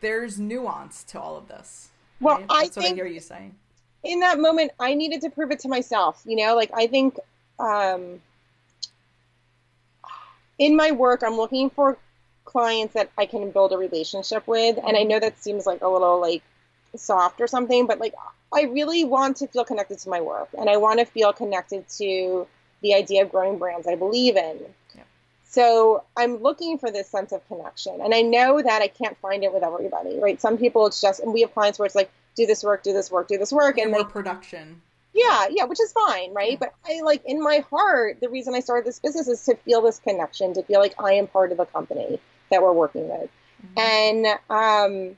there's 0.00 0.38
nuance 0.38 1.02
to 1.02 1.20
all 1.20 1.36
of 1.36 1.48
this 1.48 1.88
well 2.20 2.36
right? 2.38 2.48
that's 2.48 2.76
I 2.76 2.80
what 2.80 2.92
i 2.92 2.94
hear 2.94 3.06
you 3.06 3.20
saying 3.20 3.54
in 4.04 4.20
that 4.20 4.38
moment 4.38 4.70
i 4.78 4.94
needed 4.94 5.22
to 5.22 5.30
prove 5.30 5.50
it 5.50 5.60
to 5.60 5.68
myself 5.68 6.22
you 6.26 6.36
know 6.36 6.54
like 6.54 6.70
i 6.74 6.86
think 6.86 7.18
um 7.58 8.20
in 10.58 10.76
my 10.76 10.92
work 10.92 11.22
i'm 11.24 11.36
looking 11.36 11.70
for 11.70 11.98
clients 12.46 12.94
that 12.94 13.10
I 13.18 13.26
can 13.26 13.50
build 13.50 13.72
a 13.72 13.76
relationship 13.76 14.46
with. 14.46 14.78
And 14.78 14.96
I 14.96 15.02
know 15.02 15.20
that 15.20 15.42
seems 15.42 15.66
like 15.66 15.82
a 15.82 15.88
little 15.88 16.20
like 16.20 16.42
soft 16.94 17.40
or 17.42 17.46
something, 17.46 17.86
but 17.86 17.98
like 17.98 18.14
I 18.54 18.62
really 18.62 19.04
want 19.04 19.36
to 19.38 19.48
feel 19.48 19.64
connected 19.64 19.98
to 19.98 20.08
my 20.08 20.22
work 20.22 20.48
and 20.56 20.70
I 20.70 20.78
want 20.78 21.00
to 21.00 21.04
feel 21.04 21.32
connected 21.32 21.86
to 21.98 22.46
the 22.80 22.94
idea 22.94 23.24
of 23.24 23.30
growing 23.30 23.58
brands 23.58 23.86
I 23.86 23.96
believe 23.96 24.36
in. 24.36 24.60
Yeah. 24.94 25.02
So 25.44 26.04
I'm 26.16 26.38
looking 26.38 26.78
for 26.78 26.90
this 26.90 27.08
sense 27.08 27.32
of 27.32 27.46
connection. 27.48 28.00
And 28.00 28.14
I 28.14 28.22
know 28.22 28.62
that 28.62 28.80
I 28.80 28.88
can't 28.88 29.18
find 29.18 29.44
it 29.44 29.52
with 29.52 29.62
everybody, 29.62 30.18
right? 30.18 30.40
Some 30.40 30.56
people 30.56 30.86
it's 30.86 31.00
just 31.00 31.20
and 31.20 31.34
we 31.34 31.42
have 31.42 31.52
clients 31.52 31.78
where 31.78 31.86
it's 31.86 31.94
like, 31.94 32.10
do 32.36 32.46
this 32.46 32.62
work, 32.62 32.82
do 32.82 32.92
this 32.92 33.10
work, 33.10 33.28
do 33.28 33.38
this 33.38 33.52
work. 33.52 33.78
And, 33.78 33.92
and 33.92 34.02
like 34.02 34.10
production. 34.10 34.80
Yeah, 35.12 35.46
yeah, 35.50 35.64
which 35.64 35.80
is 35.80 35.92
fine, 35.92 36.34
right? 36.34 36.52
Yeah. 36.52 36.58
But 36.60 36.74
I 36.86 37.00
like 37.00 37.24
in 37.24 37.42
my 37.42 37.64
heart, 37.70 38.20
the 38.20 38.28
reason 38.28 38.54
I 38.54 38.60
started 38.60 38.86
this 38.86 38.98
business 38.98 39.26
is 39.28 39.42
to 39.46 39.56
feel 39.56 39.80
this 39.80 39.98
connection, 39.98 40.52
to 40.54 40.62
feel 40.62 40.78
like 40.78 40.94
I 41.02 41.14
am 41.14 41.26
part 41.26 41.52
of 41.52 41.58
the 41.58 41.64
company 41.64 42.20
that 42.50 42.62
we're 42.62 42.72
working 42.72 43.08
with. 43.08 43.30
Mm-hmm. 43.76 43.78
And 43.78 44.26
um, 44.50 45.16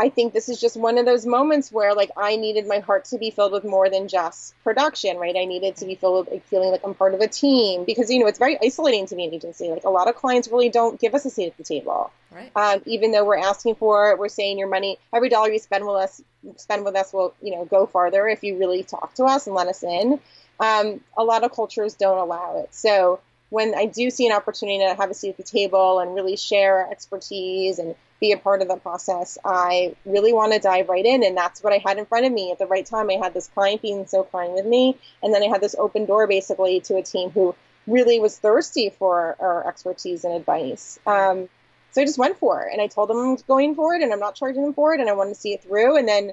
I 0.00 0.08
think 0.08 0.32
this 0.32 0.48
is 0.48 0.58
just 0.58 0.76
one 0.76 0.96
of 0.96 1.04
those 1.04 1.26
moments 1.26 1.70
where 1.70 1.94
like 1.94 2.10
I 2.16 2.36
needed 2.36 2.66
my 2.66 2.78
heart 2.78 3.04
to 3.06 3.18
be 3.18 3.30
filled 3.30 3.52
with 3.52 3.64
more 3.64 3.90
than 3.90 4.08
just 4.08 4.54
production, 4.64 5.18
right? 5.18 5.36
I 5.36 5.44
needed 5.44 5.76
to 5.76 5.84
be 5.84 5.94
filled 5.94 6.26
with 6.26 6.32
like, 6.32 6.46
feeling 6.46 6.70
like 6.70 6.80
I'm 6.84 6.94
part 6.94 7.12
of 7.12 7.20
a 7.20 7.28
team 7.28 7.84
because 7.84 8.10
you 8.10 8.18
know 8.18 8.26
it's 8.26 8.38
very 8.38 8.56
isolating 8.62 9.06
to 9.06 9.16
be 9.16 9.24
an 9.24 9.34
agency. 9.34 9.68
Like 9.68 9.84
a 9.84 9.90
lot 9.90 10.08
of 10.08 10.14
clients 10.14 10.48
really 10.48 10.70
don't 10.70 10.98
give 10.98 11.14
us 11.14 11.26
a 11.26 11.30
seat 11.30 11.48
at 11.48 11.56
the 11.58 11.64
table, 11.64 12.10
right? 12.30 12.50
Um, 12.56 12.82
even 12.86 13.12
though 13.12 13.24
we're 13.24 13.38
asking 13.38 13.74
for 13.74 14.12
it, 14.12 14.18
we're 14.18 14.28
saying 14.28 14.58
your 14.58 14.68
money, 14.68 14.98
every 15.12 15.28
dollar 15.28 15.50
you 15.50 15.58
spend 15.58 15.84
with 15.84 15.96
us, 15.96 16.22
spend 16.56 16.84
with 16.84 16.96
us 16.96 17.12
will 17.12 17.34
you 17.42 17.54
know 17.54 17.66
go 17.66 17.84
farther 17.84 18.26
if 18.26 18.42
you 18.42 18.58
really 18.58 18.82
talk 18.82 19.14
to 19.16 19.24
us 19.24 19.46
and 19.46 19.54
let 19.54 19.68
us 19.68 19.82
in. 19.82 20.18
um, 20.60 21.00
a 21.16 21.24
lot 21.24 21.42
of 21.42 21.52
cultures 21.52 21.94
don't 21.94 22.18
allow 22.18 22.58
it. 22.58 22.74
So 22.74 23.20
when 23.50 23.74
I 23.74 23.86
do 23.86 24.10
see 24.10 24.26
an 24.26 24.32
opportunity 24.32 24.78
to 24.78 24.94
have 24.94 25.10
a 25.10 25.14
seat 25.14 25.30
at 25.30 25.36
the 25.36 25.42
table 25.42 25.98
and 25.98 26.14
really 26.14 26.36
share 26.36 26.88
expertise 26.90 27.78
and 27.78 27.94
be 28.20 28.32
a 28.32 28.36
part 28.36 28.62
of 28.62 28.68
the 28.68 28.76
process, 28.76 29.38
I 29.44 29.96
really 30.04 30.32
want 30.32 30.52
to 30.52 30.58
dive 30.58 30.88
right 30.88 31.04
in. 31.04 31.24
And 31.24 31.36
that's 31.36 31.62
what 31.62 31.72
I 31.72 31.78
had 31.84 31.98
in 31.98 32.06
front 32.06 32.26
of 32.26 32.32
me 32.32 32.52
at 32.52 32.58
the 32.58 32.66
right 32.66 32.86
time. 32.86 33.10
I 33.10 33.14
had 33.14 33.34
this 33.34 33.48
client 33.48 33.82
being 33.82 34.06
so 34.06 34.26
kind 34.30 34.54
with 34.54 34.66
me. 34.66 34.96
And 35.22 35.34
then 35.34 35.42
I 35.42 35.46
had 35.46 35.60
this 35.60 35.74
open 35.78 36.06
door 36.06 36.26
basically 36.26 36.80
to 36.80 36.96
a 36.96 37.02
team 37.02 37.30
who 37.30 37.54
really 37.86 38.20
was 38.20 38.38
thirsty 38.38 38.90
for 38.90 39.36
our 39.40 39.66
expertise 39.66 40.24
and 40.24 40.34
advice. 40.34 40.98
Um, 41.06 41.48
so 41.92 42.02
I 42.02 42.04
just 42.04 42.18
went 42.18 42.38
for 42.38 42.62
it 42.62 42.72
and 42.72 42.80
I 42.80 42.86
told 42.86 43.08
them 43.08 43.18
I'm 43.18 43.36
going 43.48 43.74
for 43.74 43.94
it 43.94 44.02
and 44.02 44.12
I'm 44.12 44.20
not 44.20 44.36
charging 44.36 44.62
them 44.62 44.74
for 44.74 44.94
it 44.94 45.00
and 45.00 45.08
I 45.08 45.12
want 45.12 45.30
to 45.30 45.34
see 45.34 45.54
it 45.54 45.62
through. 45.62 45.96
And 45.96 46.06
then 46.06 46.32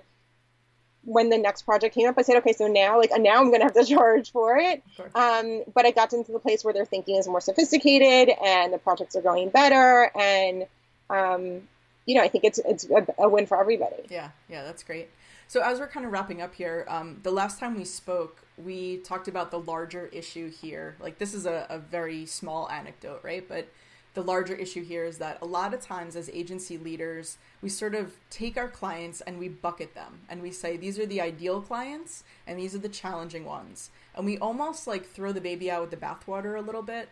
when 1.08 1.30
the 1.30 1.38
next 1.38 1.62
project 1.62 1.96
came 1.96 2.10
up, 2.10 2.16
I 2.18 2.22
said, 2.22 2.36
okay, 2.38 2.52
so 2.52 2.68
now, 2.68 3.00
like, 3.00 3.12
now 3.18 3.40
I'm 3.40 3.48
going 3.48 3.62
to 3.62 3.66
have 3.66 3.74
to 3.76 3.86
charge 3.96 4.30
for 4.34 4.58
it. 4.58 4.84
Um, 5.16 5.64
but 5.74 5.86
I 5.86 5.92
got 5.92 6.12
into 6.12 6.34
the 6.34 6.40
place 6.40 6.66
where 6.66 6.74
their 6.74 6.86
thinking 6.86 7.16
is 7.16 7.28
more 7.30 7.40
sophisticated 7.40 8.36
and 8.44 8.74
the 8.74 8.78
projects 8.78 9.16
are 9.16 9.22
going 9.22 9.50
better. 9.50 10.12
And, 10.20 10.68
um, 11.10 11.62
you 12.06 12.16
know, 12.16 12.22
I 12.22 12.28
think 12.28 12.44
it's, 12.44 12.60
it's 12.60 12.86
a, 12.90 13.08
a, 13.20 13.30
win 13.30 13.48
for 13.48 13.58
everybody. 13.58 14.04
Yeah. 14.10 14.32
Yeah. 14.50 14.66
That's 14.66 14.84
great. 14.84 15.10
So 15.48 15.62
as 15.62 15.80
we're 15.80 15.88
kind 15.88 16.06
of 16.06 16.12
wrapping 16.12 16.42
up 16.42 16.54
here, 16.54 16.86
um, 16.90 17.22
the 17.24 17.32
last 17.32 17.58
time 17.58 17.78
we 17.78 17.86
spoke, 17.86 18.42
we 18.62 18.98
talked 18.98 19.30
about 19.30 19.50
the 19.50 19.60
larger 19.60 20.08
issue 20.08 20.52
here. 20.52 20.98
Like 21.00 21.20
this 21.20 21.34
is 21.34 21.46
a, 21.46 21.68
a 21.70 21.80
very 21.80 22.26
small 22.26 22.70
anecdote, 22.70 23.22
right? 23.24 23.48
But 23.48 23.70
the 24.18 24.24
larger 24.24 24.56
issue 24.56 24.84
here 24.84 25.06
is 25.06 25.20
that 25.20 25.38
a 25.44 25.46
lot 25.46 25.76
of 25.76 25.80
times 25.80 26.16
as 26.16 26.28
agency 26.32 26.76
leaders, 26.76 27.38
we 27.62 27.70
sort 27.70 27.94
of 27.94 28.16
take 28.32 28.58
our 28.58 28.68
clients 28.68 29.22
and 29.22 29.38
we 29.38 29.48
bucket 29.48 29.94
them 29.94 30.22
and 30.28 30.42
we 30.42 30.50
say 30.50 30.76
these 30.76 30.98
are 30.98 31.06
the 31.06 31.22
ideal 31.22 31.62
clients 31.62 32.24
and 32.48 32.58
these 32.58 32.74
are 32.74 32.80
the 32.80 32.90
challenging 32.90 33.46
ones. 33.46 33.92
And 34.16 34.26
we 34.26 34.40
almost 34.40 34.88
like 34.88 35.08
throw 35.08 35.32
the 35.32 35.40
baby 35.40 35.70
out 35.70 35.82
with 35.82 35.92
the 35.92 35.98
bathwater 35.98 36.58
a 36.58 36.62
little 36.62 36.82
bit. 36.82 37.10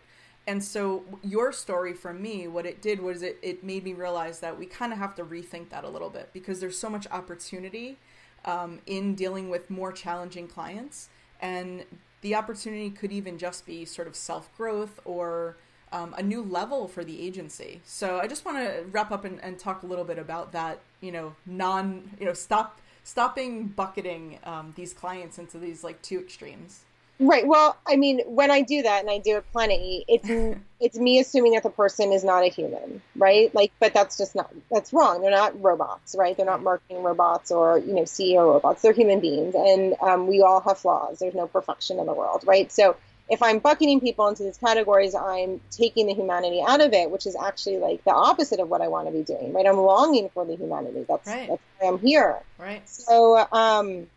And 0.47 0.63
so 0.63 1.03
your 1.21 1.51
story 1.51 1.93
for 1.93 2.11
me, 2.11 2.47
what 2.47 2.65
it 2.65 2.81
did 2.81 2.99
was 2.99 3.21
it, 3.21 3.37
it 3.43 3.63
made 3.63 3.83
me 3.83 3.93
realize 3.93 4.39
that 4.39 4.57
we 4.57 4.65
kind 4.65 4.91
of 4.91 4.97
have 4.97 5.13
to 5.17 5.23
rethink 5.23 5.69
that 5.69 5.83
a 5.83 5.89
little 5.89 6.09
bit 6.09 6.31
because 6.33 6.59
there's 6.59 6.79
so 6.79 6.89
much 6.89 7.05
opportunity 7.11 7.99
um, 8.45 8.79
in 8.87 9.13
dealing 9.13 9.49
with 9.49 9.69
more 9.69 9.91
challenging 9.91 10.47
clients. 10.47 11.09
And 11.39 11.85
the 12.21 12.33
opportunity 12.33 12.89
could 12.89 13.11
even 13.11 13.37
just 13.37 13.67
be 13.67 13.85
sort 13.85 14.07
of 14.07 14.15
self 14.15 14.49
growth 14.57 14.99
or 15.05 15.57
um, 15.91 16.13
a 16.17 16.23
new 16.23 16.41
level 16.43 16.87
for 16.87 17.03
the 17.03 17.21
agency. 17.21 17.81
So 17.85 18.19
I 18.19 18.27
just 18.27 18.45
want 18.45 18.57
to 18.57 18.83
wrap 18.91 19.11
up 19.11 19.25
and, 19.25 19.41
and, 19.43 19.57
talk 19.57 19.83
a 19.83 19.85
little 19.85 20.03
bit 20.03 20.19
about 20.19 20.51
that. 20.51 20.79
You 21.01 21.11
know, 21.11 21.35
non, 21.45 22.11
you 22.19 22.25
know, 22.25 22.33
stop 22.33 22.81
stopping 23.03 23.67
bucketing 23.67 24.39
um, 24.43 24.73
these 24.75 24.93
clients 24.93 25.37
into 25.37 25.57
these 25.57 25.83
like 25.83 26.01
two 26.01 26.19
extremes. 26.19 26.81
Right. 27.17 27.47
Well, 27.47 27.77
I 27.87 27.95
mean, 27.95 28.19
when 28.25 28.51
I 28.51 28.61
do 28.61 28.81
that, 28.81 28.99
and 28.99 29.09
I 29.09 29.19
do 29.19 29.37
it 29.37 29.45
plenty, 29.53 30.03
it's 30.07 30.59
it's 30.81 30.97
me 30.97 31.19
assuming 31.19 31.53
that 31.53 31.63
the 31.63 31.69
person 31.69 32.11
is 32.11 32.25
not 32.25 32.43
a 32.43 32.47
human, 32.47 33.01
right? 33.15 33.53
Like, 33.55 33.71
but 33.79 33.93
that's 33.93 34.17
just 34.17 34.35
not 34.35 34.53
that's 34.69 34.91
wrong. 34.91 35.21
They're 35.21 35.31
not 35.31 35.61
robots, 35.61 36.15
right? 36.17 36.35
They're 36.35 36.45
not 36.45 36.61
marketing 36.61 37.03
robots 37.03 37.51
or 37.51 37.77
you 37.77 37.93
know 37.93 38.01
CEO 38.01 38.45
robots. 38.45 38.81
They're 38.81 38.91
human 38.91 39.21
beings, 39.21 39.55
and 39.55 39.95
um, 40.01 40.27
we 40.27 40.41
all 40.41 40.59
have 40.61 40.77
flaws. 40.77 41.19
There's 41.19 41.35
no 41.35 41.47
perfection 41.47 41.99
in 41.99 42.05
the 42.05 42.13
world, 42.13 42.43
right? 42.45 42.69
So 42.69 42.97
if 43.29 43.41
I'm 43.41 43.59
bucketing 43.59 43.99
people 43.99 44.27
into 44.27 44.43
these 44.43 44.57
categories, 44.57 45.15
I'm 45.15 45.59
taking 45.71 46.07
the 46.07 46.13
humanity 46.13 46.61
out 46.65 46.81
of 46.81 46.93
it, 46.93 47.09
which 47.09 47.25
is 47.25 47.35
actually 47.35 47.77
like 47.77 48.03
the 48.03 48.13
opposite 48.13 48.59
of 48.59 48.69
what 48.69 48.81
I 48.81 48.87
want 48.87 49.07
to 49.07 49.13
be 49.13 49.23
doing, 49.23 49.51
right? 49.53 49.65
I'm 49.65 49.77
longing 49.77 50.29
for 50.29 50.45
the 50.45 50.55
humanity. 50.55 51.05
That's, 51.07 51.27
right. 51.27 51.49
that's 51.49 51.61
why 51.79 51.87
I'm 51.87 51.99
here. 51.99 52.39
Right. 52.59 52.87
So 52.87 53.45
um, 53.51 54.07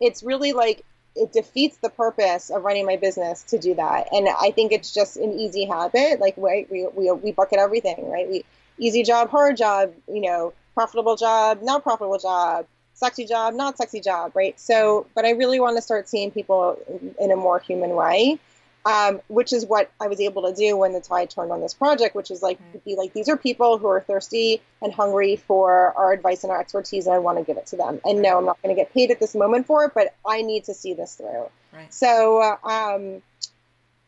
it's 0.00 0.22
really 0.22 0.52
like 0.52 0.84
it 1.16 1.32
defeats 1.32 1.78
the 1.78 1.90
purpose 1.90 2.50
of 2.50 2.62
running 2.62 2.86
my 2.86 2.96
business 2.96 3.42
to 3.44 3.58
do 3.58 3.74
that. 3.74 4.08
And 4.12 4.28
I 4.28 4.52
think 4.52 4.70
it's 4.70 4.94
just 4.94 5.16
an 5.16 5.32
easy 5.32 5.64
habit. 5.64 6.20
Like 6.20 6.34
right, 6.36 6.70
we, 6.70 6.86
we, 6.86 7.10
we 7.10 7.32
bucket 7.32 7.58
everything, 7.58 8.08
right? 8.08 8.28
We 8.28 8.44
easy 8.78 9.02
job, 9.02 9.30
hard 9.30 9.56
job, 9.56 9.92
you 10.06 10.20
know, 10.20 10.52
profitable 10.74 11.16
job, 11.16 11.60
not 11.62 11.82
profitable 11.82 12.18
job, 12.18 12.66
sexy 12.98 13.24
job, 13.24 13.54
not 13.54 13.78
sexy 13.78 14.00
job, 14.00 14.32
right? 14.34 14.58
So, 14.58 15.06
but 15.14 15.24
I 15.24 15.30
really 15.30 15.60
want 15.60 15.76
to 15.76 15.82
start 15.82 16.08
seeing 16.08 16.30
people 16.30 16.78
in 17.20 17.30
a 17.30 17.36
more 17.36 17.60
human 17.60 17.90
way, 17.90 18.38
um, 18.84 19.20
which 19.28 19.52
is 19.52 19.64
what 19.64 19.90
I 20.00 20.08
was 20.08 20.20
able 20.20 20.42
to 20.48 20.54
do 20.54 20.76
when 20.76 20.92
the 20.92 21.00
tide 21.00 21.30
turned 21.30 21.52
on 21.52 21.60
this 21.60 21.74
project, 21.74 22.16
which 22.16 22.30
is 22.30 22.42
like 22.42 22.58
mm-hmm. 22.58 22.78
be 22.84 22.96
like 22.96 23.12
these 23.12 23.28
are 23.28 23.36
people 23.36 23.78
who 23.78 23.86
are 23.86 24.00
thirsty 24.00 24.60
and 24.82 24.92
hungry 24.92 25.36
for 25.36 25.94
our 25.96 26.12
advice 26.12 26.42
and 26.42 26.50
our 26.50 26.60
expertise, 26.60 27.06
and 27.06 27.14
I 27.14 27.18
want 27.18 27.38
to 27.38 27.44
give 27.44 27.56
it 27.56 27.66
to 27.68 27.76
them. 27.76 28.00
And 28.04 28.20
no, 28.20 28.38
I'm 28.38 28.44
not 28.44 28.60
going 28.62 28.74
to 28.74 28.80
get 28.80 28.92
paid 28.92 29.10
at 29.10 29.20
this 29.20 29.34
moment 29.34 29.66
for 29.66 29.84
it, 29.84 29.92
but 29.94 30.14
I 30.26 30.42
need 30.42 30.64
to 30.64 30.74
see 30.74 30.94
this 30.94 31.14
through. 31.14 31.48
Right. 31.72 31.92
So, 31.94 32.42
um, 32.64 33.22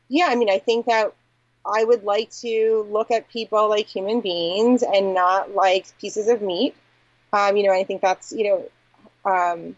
yeah, 0.09 0.26
I 0.29 0.35
mean, 0.35 0.50
I 0.50 0.59
think 0.59 0.87
that 0.87 1.14
I 1.64 1.85
would 1.85 2.03
like 2.03 2.31
to 2.40 2.87
look 2.90 3.11
at 3.12 3.29
people 3.29 3.68
like 3.68 3.87
human 3.87 4.20
beings 4.20 4.83
and 4.83 5.14
not 5.14 5.55
like 5.55 5.87
pieces 6.00 6.26
of 6.26 6.42
meat. 6.42 6.74
Um, 7.33 7.57
you 7.57 7.62
know, 7.62 7.72
I 7.72 7.85
think 7.85 8.00
that's 8.03 8.33
you 8.33 8.44
know 8.44 8.70
um, 9.24 9.76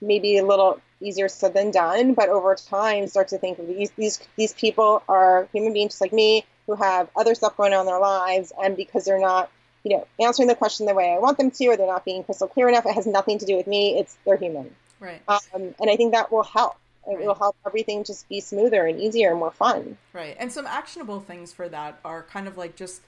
maybe 0.00 0.38
a 0.38 0.44
little 0.44 0.80
easier 1.00 1.28
said 1.28 1.54
than 1.54 1.70
done, 1.70 2.14
but 2.14 2.28
over 2.28 2.54
time 2.54 3.06
start 3.06 3.28
to 3.28 3.38
think 3.38 3.58
of 3.58 3.66
these 3.66 3.90
these 3.92 4.20
these 4.36 4.52
people 4.54 5.02
are 5.08 5.48
human 5.52 5.72
beings 5.72 5.92
just 5.92 6.00
like 6.00 6.12
me 6.12 6.44
who 6.66 6.74
have 6.74 7.08
other 7.16 7.34
stuff 7.34 7.56
going 7.56 7.72
on 7.72 7.80
in 7.80 7.86
their 7.86 8.00
lives, 8.00 8.52
and 8.62 8.76
because 8.76 9.04
they're 9.04 9.20
not 9.20 9.50
you 9.84 9.96
know 9.96 10.06
answering 10.20 10.48
the 10.48 10.54
question 10.54 10.86
the 10.86 10.94
way 10.94 11.12
I 11.12 11.18
want 11.18 11.38
them 11.38 11.50
to, 11.50 11.66
or 11.66 11.76
they're 11.76 11.86
not 11.86 12.04
being 12.04 12.24
crystal 12.24 12.48
clear 12.48 12.68
enough, 12.68 12.86
it 12.86 12.94
has 12.94 13.06
nothing 13.06 13.38
to 13.38 13.46
do 13.46 13.56
with 13.56 13.66
me. 13.66 13.98
It's 13.98 14.16
they're 14.24 14.36
human, 14.36 14.74
right? 15.00 15.22
Um, 15.28 15.74
and 15.80 15.90
I 15.90 15.96
think 15.96 16.12
that 16.12 16.30
will 16.30 16.44
help. 16.44 16.76
It 17.06 17.18
will 17.18 17.34
help 17.34 17.56
everything 17.66 18.04
just 18.04 18.28
be 18.28 18.40
smoother 18.40 18.86
and 18.86 19.00
easier 19.00 19.30
and 19.30 19.38
more 19.38 19.50
fun. 19.50 19.96
Right. 20.12 20.36
And 20.38 20.52
some 20.52 20.66
actionable 20.66 21.18
things 21.18 21.52
for 21.52 21.68
that 21.68 21.98
are 22.04 22.22
kind 22.22 22.46
of 22.46 22.58
like 22.58 22.76
just 22.76 23.00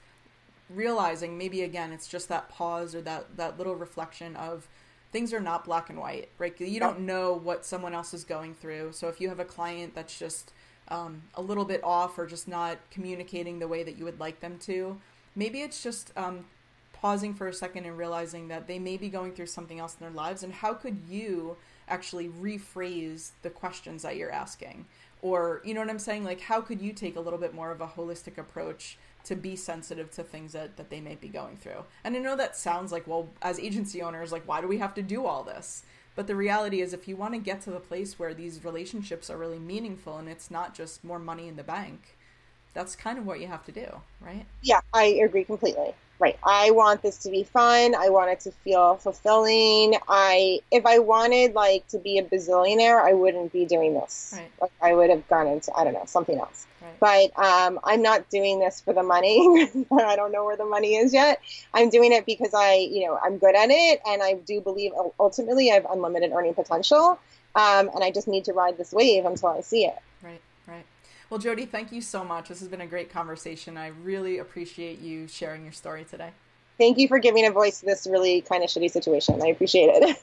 realizing 0.69 1.37
maybe 1.37 1.61
again 1.61 1.91
it's 1.91 2.07
just 2.07 2.29
that 2.29 2.49
pause 2.49 2.95
or 2.95 3.01
that 3.01 3.37
that 3.37 3.57
little 3.57 3.75
reflection 3.75 4.35
of 4.35 4.67
things 5.13 5.31
are 5.31 5.39
not 5.39 5.63
black 5.63 5.89
and 5.89 5.99
white, 5.99 6.27
right? 6.39 6.59
You 6.59 6.79
don't 6.79 7.01
know 7.01 7.33
what 7.33 7.65
someone 7.65 7.93
else 7.93 8.13
is 8.13 8.25
going 8.25 8.55
through. 8.55 8.91
So 8.91 9.07
if 9.07 9.21
you 9.21 9.29
have 9.29 9.39
a 9.39 9.45
client 9.45 9.95
that's 9.95 10.17
just 10.17 10.51
um, 10.89 11.21
a 11.35 11.41
little 11.41 11.65
bit 11.65 11.81
off 11.83 12.17
or 12.17 12.25
just 12.25 12.47
not 12.47 12.79
communicating 12.91 13.59
the 13.59 13.67
way 13.67 13.83
that 13.83 13.95
you 13.97 14.03
would 14.03 14.19
like 14.19 14.41
them 14.41 14.57
to, 14.61 14.99
maybe 15.35 15.61
it's 15.61 15.81
just 15.81 16.11
um, 16.17 16.45
pausing 16.91 17.33
for 17.33 17.47
a 17.47 17.53
second 17.53 17.85
and 17.85 17.97
realizing 17.97 18.47
that 18.47 18.67
they 18.67 18.79
may 18.79 18.97
be 18.97 19.07
going 19.07 19.33
through 19.33 19.45
something 19.45 19.79
else 19.79 19.95
in 19.99 19.99
their 20.03 20.15
lives. 20.15 20.41
And 20.41 20.51
how 20.51 20.73
could 20.73 20.97
you 21.07 21.57
actually 21.87 22.29
rephrase 22.29 23.31
the 23.43 23.51
questions 23.51 24.01
that 24.01 24.17
you're 24.17 24.31
asking? 24.31 24.85
Or, 25.23 25.61
you 25.63 25.73
know 25.73 25.79
what 25.79 25.89
I'm 25.89 25.97
saying? 25.97 26.23
Like, 26.23 26.41
how 26.41 26.61
could 26.61 26.81
you 26.81 26.93
take 26.93 27.15
a 27.15 27.19
little 27.19 27.39
bit 27.39 27.55
more 27.55 27.71
of 27.71 27.81
a 27.81 27.87
holistic 27.87 28.37
approach 28.37 28.97
to 29.25 29.35
be 29.35 29.55
sensitive 29.55 30.11
to 30.11 30.23
things 30.23 30.53
that, 30.53 30.77
that 30.77 30.89
they 30.89 30.99
may 30.99 31.15
be 31.15 31.27
going 31.27 31.57
through. 31.57 31.85
And 32.03 32.15
I 32.15 32.19
know 32.19 32.35
that 32.35 32.55
sounds 32.55 32.91
like, 32.91 33.07
well, 33.07 33.29
as 33.41 33.59
agency 33.59 34.01
owners, 34.01 34.31
like, 34.31 34.47
why 34.47 34.61
do 34.61 34.67
we 34.67 34.77
have 34.77 34.93
to 34.95 35.01
do 35.01 35.25
all 35.25 35.43
this? 35.43 35.83
But 36.15 36.27
the 36.27 36.35
reality 36.35 36.81
is, 36.81 36.93
if 36.93 37.07
you 37.07 37.15
want 37.15 37.33
to 37.33 37.39
get 37.39 37.61
to 37.61 37.71
the 37.71 37.79
place 37.79 38.19
where 38.19 38.33
these 38.33 38.63
relationships 38.63 39.29
are 39.29 39.37
really 39.37 39.59
meaningful 39.59 40.17
and 40.17 40.29
it's 40.29 40.51
not 40.51 40.75
just 40.75 41.03
more 41.03 41.19
money 41.19 41.47
in 41.47 41.55
the 41.55 41.63
bank, 41.63 42.17
that's 42.73 42.95
kind 42.95 43.17
of 43.17 43.25
what 43.25 43.39
you 43.39 43.47
have 43.47 43.65
to 43.65 43.71
do, 43.71 43.87
right? 44.21 44.45
Yeah, 44.61 44.81
I 44.93 45.05
agree 45.05 45.45
completely 45.45 45.93
right 46.23 46.39
i 46.43 46.71
want 46.71 47.01
this 47.01 47.17
to 47.17 47.29
be 47.29 47.43
fun. 47.43 47.93
I 47.95 48.07
want 48.09 48.31
it 48.31 48.39
to 48.41 48.51
feel 48.51 48.95
fulfilling. 48.95 49.95
I 50.07 50.59
if 50.71 50.85
i 50.85 50.97
wanted 50.99 51.53
like 51.53 51.85
to 51.89 51.99
be 51.99 52.17
a 52.17 52.23
bazillionaire 52.23 53.03
i 53.03 53.13
wouldn't 53.13 53.51
be 53.51 53.65
doing 53.65 53.93
this. 53.93 54.33
Right. 54.35 54.51
like 54.61 54.71
i 54.81 54.93
would 54.93 55.09
have 55.09 55.27
gone 55.27 55.47
into 55.47 55.71
i 55.77 55.83
don't 55.83 55.93
know 55.93 56.05
something 56.05 56.39
else. 56.39 56.65
Right. 56.81 57.31
but 57.35 57.39
um, 57.49 57.79
i'm 57.83 58.01
not 58.01 58.29
doing 58.29 58.59
this 58.59 58.81
for 58.81 58.93
the 58.93 59.03
money. 59.03 59.37
I 60.11 60.15
don't 60.15 60.31
know 60.31 60.45
where 60.45 60.57
the 60.57 60.65
money 60.65 60.95
is 60.95 61.13
yet. 61.13 61.41
I'm 61.73 61.89
doing 61.89 62.11
it 62.13 62.25
because 62.25 62.53
i 62.53 62.75
you 62.75 63.05
know 63.05 63.19
i'm 63.23 63.37
good 63.37 63.55
at 63.55 63.69
it 63.69 64.01
and 64.07 64.23
i 64.23 64.33
do 64.33 64.61
believe 64.61 64.91
ultimately 65.19 65.71
i 65.71 65.75
have 65.75 65.87
unlimited 65.89 66.31
earning 66.31 66.53
potential. 66.53 67.19
Um, 67.55 67.89
and 67.93 68.03
i 68.03 68.11
just 68.11 68.27
need 68.27 68.45
to 68.45 68.53
ride 68.53 68.77
this 68.77 68.91
wave 68.93 69.25
until 69.25 69.49
i 69.49 69.61
see 69.61 69.85
it. 69.85 69.99
Right 70.21 70.31
right 70.31 70.41
well, 71.29 71.39
Jodi, 71.39 71.65
thank 71.65 71.91
you 71.91 72.01
so 72.01 72.23
much. 72.23 72.49
This 72.49 72.59
has 72.59 72.67
been 72.67 72.81
a 72.81 72.87
great 72.87 73.09
conversation. 73.09 73.77
I 73.77 73.87
really 74.03 74.39
appreciate 74.39 74.99
you 74.99 75.27
sharing 75.27 75.63
your 75.63 75.71
story 75.71 76.05
today. 76.05 76.31
Thank 76.77 76.97
you 76.97 77.07
for 77.07 77.19
giving 77.19 77.45
a 77.45 77.51
voice 77.51 77.79
to 77.81 77.85
this 77.85 78.07
really 78.09 78.41
kind 78.41 78.63
of 78.63 78.69
shitty 78.69 78.89
situation. 78.91 79.41
I 79.41 79.47
appreciate 79.47 79.89
it. 79.89 80.21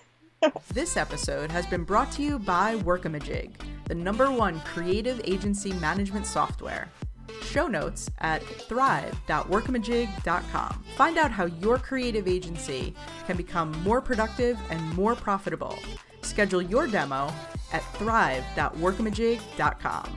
this 0.75 0.97
episode 0.97 1.51
has 1.51 1.67
been 1.67 1.85
brought 1.85 2.11
to 2.13 2.23
you 2.23 2.39
by 2.39 2.77
Workamajig, 2.77 3.51
the 3.87 3.95
number 3.95 4.31
one 4.31 4.61
creative 4.61 5.21
agency 5.25 5.75
management 5.75 6.27
software. 6.27 6.89
Show 7.43 7.69
notes 7.69 8.11
at 8.19 8.43
thrive.workamajig.com. 8.43 10.85
Find 10.97 11.19
out 11.19 11.31
how 11.31 11.45
your 11.47 11.79
creative 11.79 12.27
agency 12.29 12.95
can 13.27 13.37
become 13.37 13.71
more 13.83 14.01
productive 14.01 14.59
and 14.71 14.81
more 14.95 15.15
profitable. 15.15 15.79
Schedule 16.23 16.63
your 16.63 16.87
demo 16.87 17.31
at 17.73 17.83
thrive.workamajig.com. 17.95 20.17